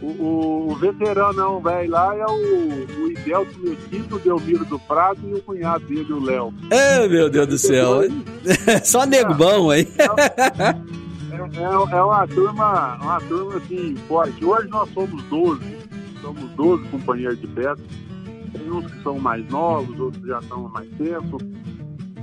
O, 0.01 0.71
o 0.71 0.77
veteranão 0.77 1.61
velho 1.61 1.91
lá 1.91 2.17
é 2.17 2.27
o, 2.27 3.03
o 3.03 3.11
Idelto 3.11 3.59
Mesquita, 3.61 4.17
o 4.17 4.19
Delmiro 4.21 4.65
do 4.65 4.79
Prado 4.79 5.21
e 5.29 5.35
o 5.35 5.43
cunhado 5.43 5.85
dele, 5.87 6.13
o 6.13 6.23
Léo. 6.23 6.55
Oh, 6.71 7.09
meu 7.09 7.29
Deus 7.29 7.47
do 7.49 7.59
céu. 7.59 8.03
Só 8.85 9.05
nego 9.05 9.35
bom 9.35 9.71
aí. 9.71 9.87
É, 11.55 11.61
é, 11.61 11.97
é, 11.97 12.03
uma 12.03 12.27
turma, 12.27 12.97
uma 12.97 13.21
turma 13.21 13.57
assim, 13.57 13.95
forte. 14.09 14.45
Hoje 14.45 14.69
nós 14.69 14.89
somos 14.93 15.23
12, 15.25 15.61
somos 16.21 16.51
12 16.53 16.89
companheiros 16.89 17.41
de 17.41 17.47
pesca. 17.49 17.83
Tem 18.53 18.71
uns 18.71 18.91
que 18.91 19.03
são 19.03 19.19
mais 19.19 19.47
novos, 19.49 19.99
outros 19.99 20.27
já 20.27 20.39
estão 20.39 20.67
há 20.67 20.69
mais 20.71 20.89
tempo. 20.91 21.39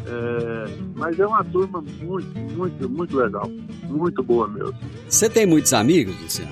É, 0.05 0.77
mas 0.95 1.19
é 1.19 1.27
uma 1.27 1.43
turma 1.43 1.83
muito, 2.01 2.39
muito, 2.55 2.89
muito 2.89 3.17
legal. 3.17 3.49
Muito 3.83 4.23
boa 4.23 4.47
mesmo. 4.47 4.77
Você 5.07 5.29
tem 5.29 5.45
muitos 5.45 5.73
amigos, 5.73 6.19
Luciano? 6.21 6.51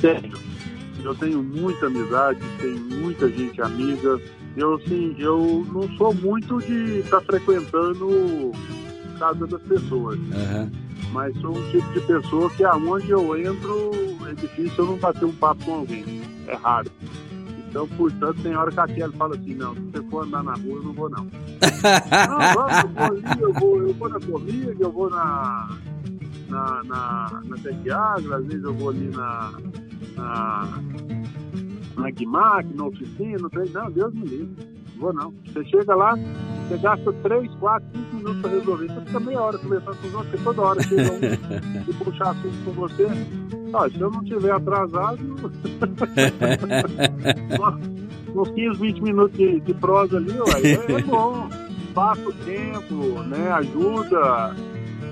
Tenho. 0.00 0.54
Eu 1.02 1.14
tenho 1.14 1.42
muita 1.42 1.86
amizade, 1.86 2.40
tenho 2.60 2.80
muita 2.80 3.28
gente 3.28 3.60
amiga. 3.60 4.18
Eu, 4.56 4.74
assim, 4.74 5.14
eu 5.18 5.66
não 5.72 5.86
sou 5.96 6.14
muito 6.14 6.58
de 6.60 7.00
estar 7.00 7.20
tá 7.20 7.26
frequentando 7.26 8.52
casa 9.18 9.46
das 9.46 9.62
pessoas. 9.62 10.18
Uhum. 10.18 10.70
Mas 11.14 11.40
sou 11.40 11.56
um 11.56 11.70
tipo 11.70 11.92
de 11.92 12.00
pessoa 12.00 12.50
que 12.50 12.64
aonde 12.64 13.08
eu 13.08 13.36
entro 13.38 13.92
é 14.28 14.34
difícil 14.34 14.74
eu 14.78 14.86
não 14.86 14.96
bater 14.96 15.24
um 15.24 15.32
papo 15.32 15.64
com 15.64 15.74
alguém. 15.74 16.04
É 16.48 16.56
raro. 16.56 16.90
Então, 17.68 17.86
portanto, 17.86 18.42
tem 18.42 18.56
hora 18.56 18.72
que 18.72 18.80
a 18.80 18.86
Kelly 18.88 19.16
fala 19.16 19.36
assim, 19.36 19.54
não, 19.54 19.76
se 19.76 19.80
você 19.80 20.02
for 20.10 20.24
andar 20.24 20.42
na 20.42 20.54
rua, 20.54 20.74
eu 20.74 20.82
não 20.82 20.92
vou 20.92 21.08
não. 21.08 21.24
não, 22.28 22.54
vamos, 22.54 22.82
eu 22.82 22.88
vou 22.92 23.04
ali, 23.04 23.42
eu 23.42 23.52
vou, 23.52 23.82
eu 23.82 23.94
vou 23.94 24.08
na 24.08 24.20
comida, 24.20 24.76
eu 24.80 24.92
vou 24.92 25.10
na, 25.10 25.78
na, 26.48 26.82
na, 26.84 27.42
na 27.44 27.56
Tec 27.58 27.90
às 27.90 28.46
vezes 28.46 28.64
eu 28.64 28.74
vou 28.74 28.90
ali 28.90 29.08
na, 29.10 29.52
na, 30.16 30.68
na 31.96 32.10
Guimac, 32.10 32.74
na 32.74 32.86
oficina, 32.86 33.48
não, 33.72 33.90
Deus 33.92 34.14
me 34.14 34.24
livre. 34.24 34.73
Vou 35.04 35.12
não. 35.12 35.34
Você 35.44 35.62
chega 35.66 35.94
lá, 35.94 36.16
você 36.66 36.78
gasta 36.78 37.12
3, 37.12 37.54
4, 37.56 37.86
5 37.92 38.16
minutos 38.16 38.40
para 38.40 38.50
resolver. 38.52 38.86
Você 38.86 39.00
fica 39.02 39.20
meia 39.20 39.42
hora 39.42 39.58
conversando 39.58 39.96
com 39.98 40.08
você, 40.08 40.38
toda 40.38 40.62
hora 40.62 40.82
chega 40.82 41.12
um 41.12 41.18
e 41.90 41.92
puxar 41.92 42.30
assunto 42.30 42.64
com 42.64 42.70
você. 42.70 43.06
Ah, 43.74 43.86
se 43.90 44.00
eu 44.00 44.10
não 44.10 44.24
tiver 44.24 44.50
atrasado, 44.52 45.18
uns 48.34 48.50
15, 48.52 48.80
20 48.80 49.02
minutos 49.02 49.36
de, 49.36 49.60
de 49.60 49.74
prosa 49.74 50.16
ali, 50.16 50.32
ué, 50.32 50.72
é 50.72 51.02
bom. 51.04 51.50
Passa 51.92 52.26
o 52.26 52.32
tempo, 52.32 53.22
né? 53.24 53.52
Ajuda. 53.52 54.56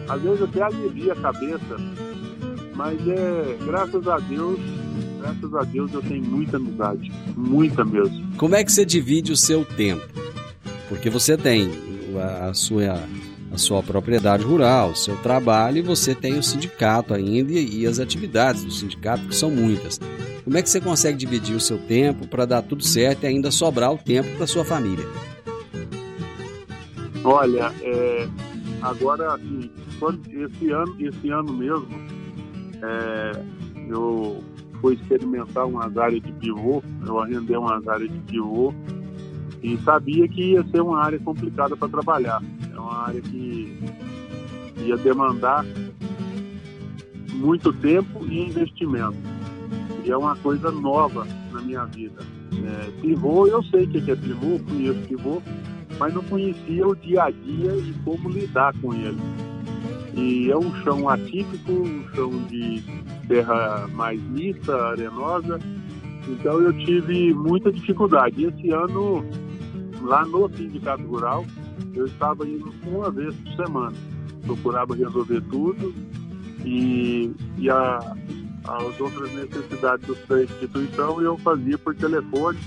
Às 0.09 0.23
vezes 0.23 0.41
até 0.41 0.63
alivia 0.63 1.13
a 1.13 1.17
cabeça. 1.17 1.77
Mas 2.75 2.99
é, 3.07 3.59
graças 3.67 4.09
a 4.09 4.19
Deus, 4.21 4.59
graças 5.23 5.55
a 5.55 5.63
Deus 5.63 5.93
eu 5.95 6.03
tenho 6.03 6.25
muita 6.25 6.57
amizade, 6.57 7.13
muita 7.37 7.85
mesmo. 7.85 8.37
Como 8.37 8.57
é 8.57 8.65
que 8.65 8.73
você 8.73 8.85
divide 8.85 9.31
o 9.31 9.37
seu 9.37 9.65
tempo? 9.65 10.03
Porque 10.89 11.09
você 11.09 11.37
tem 11.37 11.71
a 12.41 12.53
sua 12.53 13.01
a 13.53 13.59
sua 13.59 13.83
propriedade 13.83 14.43
rural, 14.43 14.93
o 14.93 14.97
seu 14.97 15.15
trabalho 15.19 15.77
e 15.77 15.83
você 15.83 16.15
tem 16.15 16.39
o 16.39 16.43
sindicato 16.43 17.13
ainda 17.13 17.53
e 17.53 17.87
as 17.87 18.01
atividades 18.01 18.65
do 18.65 18.71
sindicato 18.71 19.29
que 19.29 19.37
são 19.37 19.51
muitas. 19.51 20.01
Como 20.43 20.57
é 20.57 20.63
que 20.63 20.71
você 20.71 20.81
consegue 20.81 21.19
dividir 21.19 21.55
o 21.55 21.61
seu 21.61 21.77
tempo 21.79 22.27
para 22.27 22.47
dar 22.47 22.63
tudo 22.63 22.83
certo 22.83 23.25
e 23.25 23.27
ainda 23.27 23.51
sobrar 23.51 23.93
o 23.93 23.99
tempo 23.99 24.29
para 24.39 24.47
sua 24.47 24.65
família? 24.65 25.05
Olha, 27.23 27.71
é, 27.83 28.27
agora 28.81 29.35
assim, 29.35 29.71
esse 30.31 30.71
ano, 30.71 30.97
esse 30.99 31.29
ano 31.29 31.53
mesmo, 31.53 31.89
é, 32.83 33.45
eu 33.91 34.43
fui 34.83 34.95
experimentar 34.95 35.65
umas 35.65 35.97
áreas 35.97 36.21
de 36.21 36.33
pivô, 36.33 36.83
eu 37.07 37.21
arrendei 37.21 37.57
umas 37.57 37.87
áreas 37.87 38.11
de 38.11 38.19
pivô 38.19 38.75
e 39.63 39.79
sabia 39.79 40.27
que 40.27 40.53
ia 40.53 40.65
ser 40.65 40.83
uma 40.83 41.01
área 41.01 41.21
complicada 41.21 41.77
para 41.77 41.89
trabalhar. 41.89 42.43
É 42.75 42.79
uma 42.79 43.07
área 43.07 43.21
que 43.21 43.79
ia 44.79 44.97
demandar 44.97 45.65
muito 47.33 47.73
tempo 47.73 48.27
e 48.27 48.41
investimento. 48.41 49.17
E 50.05 50.11
é 50.11 50.17
uma 50.17 50.35
coisa 50.35 50.73
nova 50.73 51.25
na 51.53 51.61
minha 51.61 51.85
vida. 51.85 52.21
É, 52.53 52.91
pivô, 53.01 53.47
eu 53.47 53.63
sei 53.65 53.85
o 53.85 53.89
que 53.89 54.11
é 54.11 54.17
pivô, 54.17 54.59
conheço 54.69 55.01
pivô, 55.07 55.41
mas 55.97 56.13
não 56.13 56.25
conhecia 56.25 56.87
o 56.87 56.97
dia 56.97 57.23
a 57.23 57.31
dia 57.31 57.77
e 57.77 57.95
como 58.05 58.29
lidar 58.29 58.75
com 58.81 58.93
ele. 58.93 59.19
E 60.15 60.51
é 60.51 60.57
um 60.57 60.75
chão 60.83 61.09
atípico, 61.09 61.73
um 61.73 62.05
chão 62.15 62.31
de 62.45 62.83
terra 63.27 63.89
mais 63.95 64.21
mista, 64.23 64.75
arenosa. 64.89 65.59
Então 66.29 66.61
eu 66.61 66.73
tive 66.73 67.33
muita 67.33 67.73
dificuldade. 67.73 68.45
Esse 68.45 68.71
ano, 68.71 69.25
lá 70.03 70.25
no 70.25 70.49
Sindicato 70.55 71.03
Rural, 71.05 71.45
eu 71.95 72.07
estava 72.07 72.47
indo 72.47 72.73
uma 72.87 73.11
vez 73.11 73.35
por 73.35 73.65
semana. 73.65 73.97
Procurava 74.45 74.95
resolver 74.95 75.41
tudo 75.51 75.95
e, 76.65 77.33
e 77.59 77.71
a, 77.71 78.17
as 78.65 79.01
outras 79.01 79.33
necessidades 79.33 80.09
da 80.29 80.43
instituição 80.43 81.21
eu 81.21 81.37
fazia 81.39 81.79
por 81.79 81.95
telefone. 81.95 82.59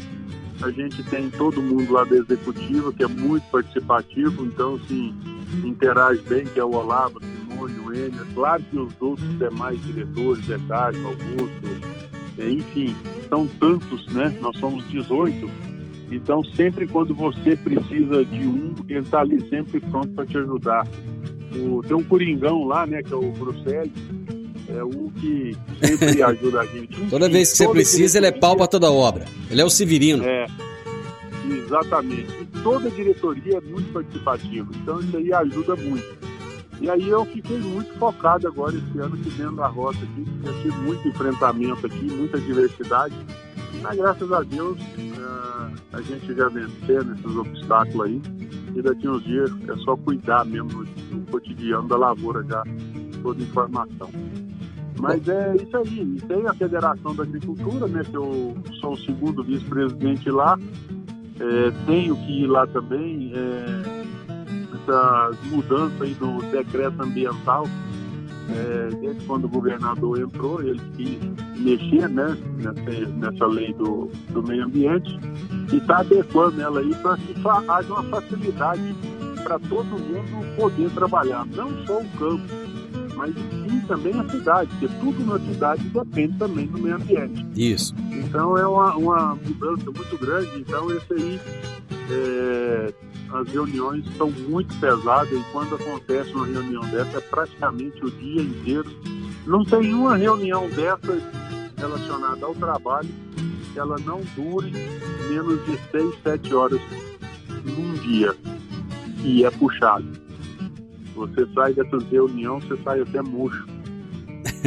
A 0.62 0.72
gente 0.72 1.04
tem 1.04 1.30
todo 1.30 1.62
mundo 1.62 1.92
lá 1.92 2.06
da 2.06 2.16
executiva, 2.16 2.92
que 2.94 3.04
é 3.04 3.08
muito 3.08 3.44
participativo, 3.52 4.46
então, 4.46 4.76
assim, 4.76 5.14
interage 5.64 6.22
bem, 6.22 6.46
que 6.46 6.60
é 6.60 6.64
o 6.64 6.72
Olavo, 6.74 7.20
Simone, 7.56 7.80
o 7.80 7.94
Enio. 7.94 8.26
Claro 8.34 8.64
que 8.70 8.78
os 8.78 8.94
outros 9.00 9.38
demais 9.38 9.82
diretores, 9.84 10.46
Decário, 10.46 11.08
Augusto, 11.08 11.96
enfim, 12.38 12.96
são 13.30 13.48
tantos, 13.48 14.06
né? 14.14 14.36
Nós 14.42 14.58
somos 14.60 14.88
18. 14.90 15.50
Então, 16.12 16.44
sempre 16.44 16.86
quando 16.88 17.16
você 17.16 17.56
precisa 17.56 18.24
de 18.26 18.48
um, 18.48 18.76
ele 18.88 19.00
está 19.00 19.22
ali 19.22 19.42
sempre 19.50 19.80
pronto 19.80 20.10
para 20.10 20.26
te 20.26 20.38
ajudar. 20.38 20.88
O, 21.56 21.82
tem 21.82 21.96
um 21.96 22.04
Coringão 22.04 22.66
lá, 22.66 22.86
né, 22.86 23.02
que 23.02 23.14
é 23.14 23.16
o 23.16 23.32
Bruxelas, 23.32 23.90
é 24.68 24.84
um 24.84 25.10
que 25.10 25.56
sempre 25.82 26.22
ajuda 26.22 26.62
a 26.62 26.66
gente. 26.66 27.10
Toda 27.10 27.30
vez 27.30 27.52
que 27.52 27.58
você 27.58 27.68
precisa, 27.70 28.18
ele 28.18 28.28
é 28.28 28.32
pau 28.32 28.56
para 28.56 28.68
toda 28.68 28.92
obra. 28.92 29.26
Ele 29.50 29.62
é 29.62 29.66
o 29.66 29.70
Severino. 29.70 30.24
É, 30.24 30.46
exatamente. 31.50 32.28
E 32.42 32.46
toda 32.62 32.90
diretoria 32.92 33.58
é 33.58 33.62
muito 33.62 33.92
participativa, 33.92 34.70
então 34.76 35.00
isso 35.00 35.18
aí 35.18 35.34
ajuda 35.34 35.76
muito. 35.76 36.35
E 36.82 36.90
aí 36.90 37.08
eu 37.08 37.26
fiquei 37.26 37.58
muito 37.60 37.94
focado 37.98 38.48
agora 38.48 38.76
esse 38.76 39.00
ano 39.00 39.16
aqui 39.16 39.30
dentro 39.32 39.56
da 39.56 39.68
roça 39.68 40.00
aqui, 40.00 40.26
porque 40.26 40.62
tive 40.62 40.78
muito 40.82 41.08
enfrentamento 41.08 41.86
aqui, 41.86 42.06
muita 42.12 42.40
diversidade. 42.40 43.16
Mas 43.82 43.98
graças 43.98 44.32
a 44.32 44.42
Deus 44.42 44.80
uh, 44.80 45.72
a 45.94 46.02
gente 46.02 46.34
já 46.34 46.50
venceu 46.50 47.04
nesses 47.04 47.36
obstáculos 47.36 48.08
aí. 48.08 48.22
E 48.76 48.82
daqui 48.82 49.08
uns 49.08 49.24
dias 49.24 49.50
é 49.70 49.76
só 49.84 49.96
cuidar 49.96 50.46
mesmo 50.46 50.84
do 50.84 51.32
cotidiano 51.32 51.88
da 51.88 51.96
lavoura 51.96 52.44
já, 52.44 52.62
toda 53.22 53.42
informação. 53.42 54.10
Mas 55.00 55.28
é 55.28 55.56
isso 55.56 55.78
aí. 55.78 56.16
E 56.18 56.22
tem 56.22 56.48
a 56.48 56.54
Federação 56.54 57.16
da 57.16 57.24
Agricultura, 57.24 57.88
né? 57.88 58.02
Que 58.04 58.16
eu 58.16 58.58
sou 58.82 58.94
o 58.94 58.98
segundo 58.98 59.44
vice-presidente 59.44 60.30
lá. 60.30 60.58
É, 61.40 61.72
tenho 61.86 62.16
que 62.18 62.44
ir 62.44 62.48
lá 62.48 62.66
também. 62.68 63.32
É, 63.34 63.85
essas 64.86 65.38
mudanças 65.46 66.02
aí 66.02 66.14
do 66.14 66.42
decreto 66.52 67.02
ambiental, 67.02 67.68
é, 68.50 68.96
desde 69.02 69.26
quando 69.26 69.46
o 69.46 69.50
governador 69.50 70.20
entrou, 70.20 70.62
ele 70.62 70.80
quis 70.96 71.20
mexer 71.60 72.08
né, 72.10 72.38
nessa, 72.58 73.10
nessa 73.10 73.48
lei 73.48 73.74
do, 73.74 74.10
do 74.30 74.44
meio 74.44 74.66
ambiente 74.66 75.20
e 75.72 75.78
está 75.78 76.00
adequando 76.00 76.62
ela 76.62 76.80
aí 76.80 76.94
para 76.96 77.18
que 77.18 77.36
haja 77.68 77.94
uma 77.94 78.04
facilidade 78.04 78.96
para 79.44 79.60
todo 79.60 79.86
mundo 79.86 80.56
poder 80.56 80.90
trabalhar, 80.92 81.46
não 81.48 81.86
só 81.86 82.00
o 82.00 82.10
campo, 82.18 82.44
mas 83.16 83.34
sim 83.34 83.80
também 83.88 84.20
a 84.20 84.30
cidade, 84.30 84.70
porque 84.72 84.88
tudo 85.00 85.26
na 85.26 85.40
cidade 85.40 85.84
depende 85.90 86.38
também 86.38 86.68
do 86.68 86.78
meio 86.80 86.96
ambiente. 86.96 87.46
Isso. 87.56 87.96
Então 88.12 88.58
é 88.58 88.68
uma, 88.68 88.96
uma 88.96 89.36
mudança 89.36 89.86
muito 89.86 90.18
grande, 90.20 90.60
então 90.60 90.92
esse 90.92 91.14
aí 91.14 91.40
é, 92.12 92.94
as 93.38 93.48
reuniões 93.50 94.06
são 94.18 94.30
muito 94.32 94.74
pesadas 94.80 95.32
e 95.32 95.44
quando 95.52 95.76
acontece 95.76 96.32
uma 96.34 96.46
reunião 96.46 96.82
dessa 96.90 97.18
é 97.18 97.22
praticamente 97.22 98.04
o 98.06 98.12
dia 98.12 98.42
inteiro. 98.42 98.90
Não 99.46 99.64
tem 99.64 99.94
uma 99.94 100.16
reunião 100.16 100.70
dessa 100.70 101.20
relacionada 101.78 102.46
ao 102.46 102.56
trabalho 102.56 103.10
que 103.74 103.80
ela 103.80 103.98
não 104.06 104.22
dure 104.36 104.72
menos 105.30 105.64
de 105.66 105.78
6, 105.92 106.16
7 106.24 106.54
horas 106.56 106.82
num 107.64 107.94
dia. 107.96 108.36
E 109.24 109.44
é 109.44 109.52
puxado. 109.52 110.06
Você 111.16 111.48
sai 111.54 111.74
dessas 111.74 112.04
reuniões, 112.10 112.64
você 112.66 112.82
sai 112.84 113.02
até 113.02 113.22
murcho. 113.22 113.66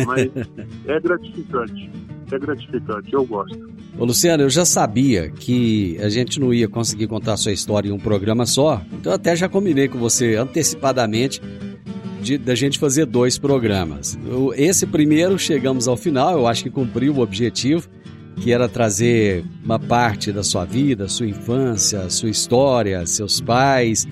Mas 0.07 0.31
é 0.87 1.01
gratificante. 1.01 1.91
É 2.31 2.39
gratificante, 2.39 3.13
eu 3.13 3.25
gosto. 3.25 3.78
Ô 3.99 4.05
Luciano, 4.05 4.45
eu 4.45 4.51
já 4.51 4.65
sabia 4.65 5.29
que 5.29 5.99
a 6.01 6.09
gente 6.09 6.39
não 6.39 6.55
ia 6.55 6.69
conseguir 6.69 7.09
contar 7.09 7.37
sua 7.37 7.51
história 7.51 7.89
em 7.89 7.93
um 7.93 7.99
programa 7.99 8.47
só, 8.47 8.81
então 8.93 9.13
até 9.13 9.35
já 9.35 9.49
combinei 9.49 9.89
com 9.89 9.99
você 9.99 10.37
antecipadamente 10.37 11.43
da 12.45 12.55
gente 12.55 12.79
fazer 12.79 13.07
dois 13.07 13.39
programas. 13.39 14.17
Esse 14.55 14.87
primeiro 14.87 15.37
chegamos 15.37 15.89
ao 15.89 15.97
final, 15.97 16.39
eu 16.39 16.47
acho 16.47 16.63
que 16.63 16.71
cumpriu 16.71 17.13
o 17.13 17.21
objetivo, 17.21 17.89
que 18.37 18.53
era 18.53 18.69
trazer 18.69 19.45
uma 19.65 19.81
parte 19.81 20.31
da 20.31 20.45
sua 20.45 20.65
vida, 20.65 21.09
sua 21.09 21.27
infância, 21.27 22.09
sua 22.09 22.31
história, 22.31 23.05
seus 23.05 23.41
pais. 23.41 24.07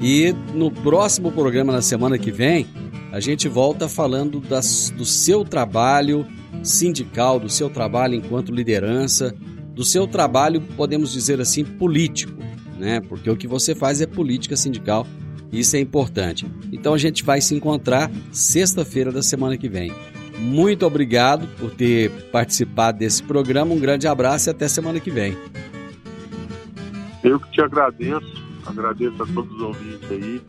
E 0.00 0.34
no 0.52 0.68
próximo 0.68 1.30
programa, 1.30 1.72
na 1.72 1.82
semana 1.82 2.18
que 2.18 2.32
vem, 2.32 2.66
a 3.12 3.20
gente 3.20 3.48
volta 3.48 3.88
falando 3.88 4.40
das, 4.40 4.92
do 4.96 5.04
seu 5.04 5.44
trabalho 5.44 6.26
sindical, 6.62 7.38
do 7.38 7.48
seu 7.48 7.68
trabalho 7.70 8.14
enquanto 8.14 8.54
liderança, 8.54 9.34
do 9.74 9.84
seu 9.84 10.06
trabalho, 10.06 10.60
podemos 10.60 11.12
dizer 11.12 11.40
assim, 11.40 11.64
político, 11.64 12.42
né? 12.78 13.00
Porque 13.00 13.30
o 13.30 13.36
que 13.36 13.46
você 13.46 13.74
faz 13.74 14.00
é 14.00 14.06
política 14.06 14.56
sindical, 14.56 15.06
isso 15.52 15.76
é 15.76 15.80
importante. 15.80 16.46
Então 16.72 16.94
a 16.94 16.98
gente 16.98 17.24
vai 17.24 17.40
se 17.40 17.54
encontrar 17.54 18.10
sexta-feira 18.30 19.12
da 19.12 19.22
semana 19.22 19.56
que 19.56 19.68
vem. 19.68 19.92
Muito 20.38 20.84
obrigado 20.84 21.46
por 21.58 21.70
ter 21.70 22.10
participado 22.32 22.98
desse 22.98 23.22
programa. 23.22 23.72
Um 23.74 23.78
grande 23.78 24.08
abraço 24.08 24.48
e 24.48 24.50
até 24.50 24.66
semana 24.66 24.98
que 24.98 25.10
vem. 25.10 25.36
Eu 27.22 27.38
que 27.38 27.50
te 27.52 27.60
agradeço, 27.60 28.42
agradeço 28.66 29.22
a 29.22 29.26
todos 29.26 29.54
os 29.54 29.62
ouvintes 29.62 30.10
aí. 30.10 30.42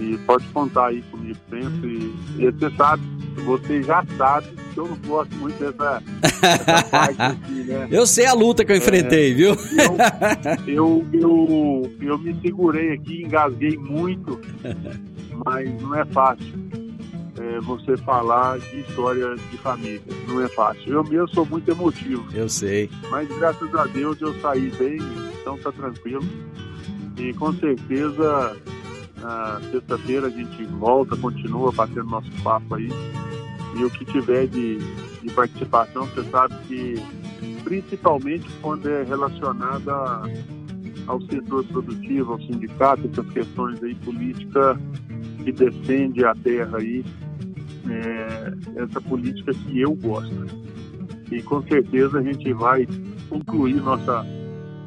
E 0.00 0.16
pode 0.18 0.46
contar 0.48 0.86
aí 0.86 1.02
comigo 1.10 1.38
sempre. 1.50 2.14
E 2.38 2.50
você 2.50 2.76
sabe, 2.76 3.02
você 3.44 3.82
já 3.82 4.04
sabe 4.16 4.48
que 4.72 4.78
eu 4.78 4.88
não 4.88 4.96
gosto 4.96 5.34
muito 5.36 5.58
dessa, 5.58 6.02
dessa 6.20 6.82
parte 6.90 7.20
aqui, 7.20 7.64
né? 7.64 7.88
Eu 7.90 8.06
sei 8.06 8.24
a 8.24 8.32
luta 8.32 8.64
que 8.64 8.72
eu 8.72 8.76
enfrentei, 8.76 9.32
é, 9.32 9.34
viu? 9.34 9.56
Eu, 10.66 10.66
eu, 10.66 11.06
eu, 11.12 11.92
eu 12.00 12.18
me 12.18 12.34
segurei 12.40 12.94
aqui, 12.94 13.22
engasguei 13.22 13.76
muito, 13.76 14.40
mas 15.44 15.82
não 15.82 15.94
é 15.94 16.04
fácil 16.06 16.70
é, 17.38 17.60
você 17.60 17.96
falar 17.98 18.58
de 18.58 18.80
história 18.80 19.34
de 19.34 19.58
família. 19.58 20.00
Não 20.26 20.40
é 20.42 20.48
fácil. 20.48 20.92
Eu 20.92 21.04
mesmo 21.04 21.28
sou 21.28 21.46
muito 21.46 21.70
emotivo. 21.70 22.24
Eu 22.34 22.48
sei. 22.48 22.90
Mas 23.10 23.28
graças 23.28 23.74
a 23.74 23.84
Deus 23.84 24.20
eu 24.20 24.38
saí 24.40 24.70
bem, 24.78 24.98
então 25.40 25.58
tá 25.58 25.72
tranquilo. 25.72 26.24
E 27.18 27.32
com 27.34 27.52
certeza 27.54 28.56
na 29.20 29.60
sexta-feira 29.70 30.26
a 30.26 30.30
gente 30.30 30.64
volta, 30.64 31.16
continua 31.16 31.72
batendo 31.72 32.04
nosso 32.04 32.30
papo 32.42 32.74
aí. 32.74 32.88
E 33.76 33.84
o 33.84 33.90
que 33.90 34.04
tiver 34.04 34.46
de, 34.46 34.78
de 34.78 35.30
participação, 35.34 36.06
você 36.06 36.24
sabe 36.30 36.54
que 36.66 36.94
principalmente 37.62 38.48
quando 38.60 38.88
é 38.88 39.02
relacionada 39.04 39.92
ao 41.06 41.20
setor 41.22 41.64
produtivo, 41.64 42.32
ao 42.32 42.40
sindicato, 42.40 43.08
essas 43.10 43.28
questões 43.30 43.82
aí 43.82 43.94
política 43.96 44.78
que 45.44 45.52
defende 45.52 46.24
a 46.24 46.34
terra 46.34 46.78
aí, 46.78 47.04
é, 47.88 48.82
essa 48.82 49.00
política 49.00 49.52
que 49.52 49.80
eu 49.80 49.94
gosto. 49.94 50.46
E 51.30 51.42
com 51.42 51.62
certeza 51.62 52.18
a 52.18 52.22
gente 52.22 52.52
vai 52.52 52.86
concluir 53.28 53.76
nossa 53.76 54.24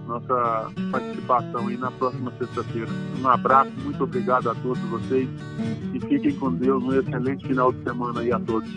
nossa 0.07 0.71
participação 0.91 1.67
aí 1.67 1.77
na 1.77 1.91
próxima 1.91 2.31
sexta-feira. 2.37 2.89
Um 3.21 3.27
abraço, 3.27 3.71
muito 3.83 4.03
obrigado 4.03 4.49
a 4.49 4.55
todos 4.55 4.81
vocês 4.83 5.27
e 5.93 5.99
fiquem 5.99 6.33
com 6.35 6.53
Deus. 6.53 6.83
Um 6.83 6.93
excelente 6.99 7.47
final 7.47 7.71
de 7.71 7.83
semana 7.83 8.21
aí 8.21 8.31
a 8.31 8.39
todos. 8.39 8.69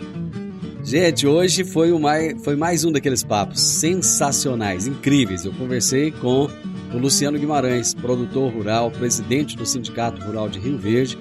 Gente, 0.83 1.27
hoje 1.27 1.65
foi, 1.65 1.91
mais, 1.99 2.43
foi 2.43 2.55
mais 2.55 2.85
um 2.85 2.91
daqueles 2.91 3.23
papos 3.23 3.59
sensacionais, 3.61 4.87
incríveis. 4.87 5.43
Eu 5.43 5.51
conversei 5.51 6.11
com 6.11 6.47
o 6.93 6.97
Luciano 6.97 7.37
Guimarães, 7.37 7.93
produtor 7.93 8.53
rural, 8.53 8.89
presidente 8.89 9.57
do 9.57 9.65
Sindicato 9.65 10.21
Rural 10.21 10.47
de 10.47 10.59
Rio 10.59 10.77
Verde, 10.77 11.17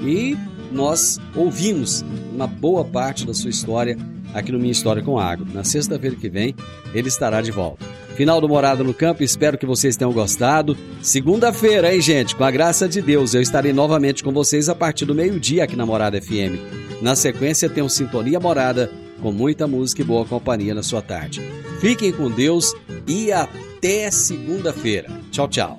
e 0.00 0.36
nós 0.70 1.18
ouvimos 1.34 2.04
uma 2.34 2.46
boa 2.46 2.84
parte 2.84 3.26
da 3.26 3.32
sua 3.32 3.48
história 3.48 3.96
aqui 4.34 4.52
no 4.52 4.58
Minha 4.58 4.72
História 4.72 5.02
com 5.02 5.18
Agro. 5.18 5.46
Na 5.54 5.64
sexta-feira 5.64 6.14
que 6.14 6.28
vem, 6.28 6.54
ele 6.92 7.08
estará 7.08 7.40
de 7.40 7.50
volta. 7.50 7.86
Final 8.16 8.40
do 8.40 8.48
Morada 8.48 8.82
no 8.82 8.94
Campo, 8.94 9.22
espero 9.22 9.58
que 9.58 9.66
vocês 9.66 9.94
tenham 9.94 10.10
gostado. 10.10 10.74
Segunda-feira, 11.02 11.94
hein, 11.94 12.00
gente? 12.00 12.34
Com 12.34 12.44
a 12.44 12.50
graça 12.50 12.88
de 12.88 13.02
Deus, 13.02 13.34
eu 13.34 13.42
estarei 13.42 13.74
novamente 13.74 14.24
com 14.24 14.32
vocês 14.32 14.70
a 14.70 14.74
partir 14.74 15.04
do 15.04 15.14
meio-dia 15.14 15.64
aqui 15.64 15.76
na 15.76 15.84
Morada 15.84 16.20
FM. 16.20 16.56
Na 17.02 17.14
sequência, 17.14 17.68
tem 17.68 17.84
o 17.84 17.90
Sintonia 17.90 18.40
Morada, 18.40 18.90
com 19.20 19.30
muita 19.30 19.66
música 19.66 20.00
e 20.00 20.04
boa 20.04 20.24
companhia 20.24 20.74
na 20.74 20.82
sua 20.82 21.02
tarde. 21.02 21.42
Fiquem 21.78 22.10
com 22.10 22.30
Deus 22.30 22.74
e 23.06 23.30
até 23.30 24.10
segunda-feira. 24.10 25.10
Tchau, 25.30 25.46
tchau. 25.46 25.78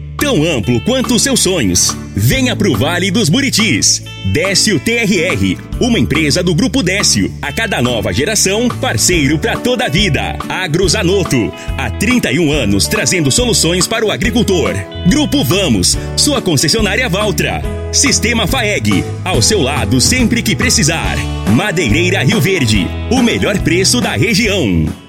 tão 0.21 0.43
amplo 0.43 0.79
quanto 0.81 1.15
os 1.15 1.23
seus 1.23 1.39
sonhos. 1.39 1.97
Venha 2.15 2.55
pro 2.55 2.77
Vale 2.77 3.09
dos 3.09 3.27
Buritis. 3.27 4.03
Décio 4.25 4.79
TRR, 4.79 5.57
uma 5.79 5.97
empresa 5.97 6.43
do 6.43 6.53
Grupo 6.53 6.83
Décio. 6.83 7.33
A 7.41 7.51
cada 7.51 7.81
nova 7.81 8.13
geração, 8.13 8.69
parceiro 8.69 9.39
para 9.39 9.57
toda 9.57 9.85
a 9.85 9.89
vida. 9.89 10.37
Agrozanoto, 10.47 11.51
há 11.75 11.89
31 11.89 12.51
anos 12.51 12.87
trazendo 12.87 13.31
soluções 13.31 13.87
para 13.87 14.05
o 14.05 14.11
agricultor. 14.11 14.75
Grupo 15.09 15.43
Vamos, 15.43 15.97
sua 16.15 16.39
concessionária 16.39 17.09
Valtra. 17.09 17.63
Sistema 17.91 18.45
FAEG, 18.45 19.03
ao 19.25 19.41
seu 19.41 19.59
lado 19.59 19.99
sempre 19.99 20.43
que 20.43 20.55
precisar. 20.55 21.17
Madeireira 21.55 22.23
Rio 22.23 22.39
Verde, 22.39 22.87
o 23.09 23.23
melhor 23.23 23.57
preço 23.57 23.99
da 23.99 24.11
região. 24.11 25.00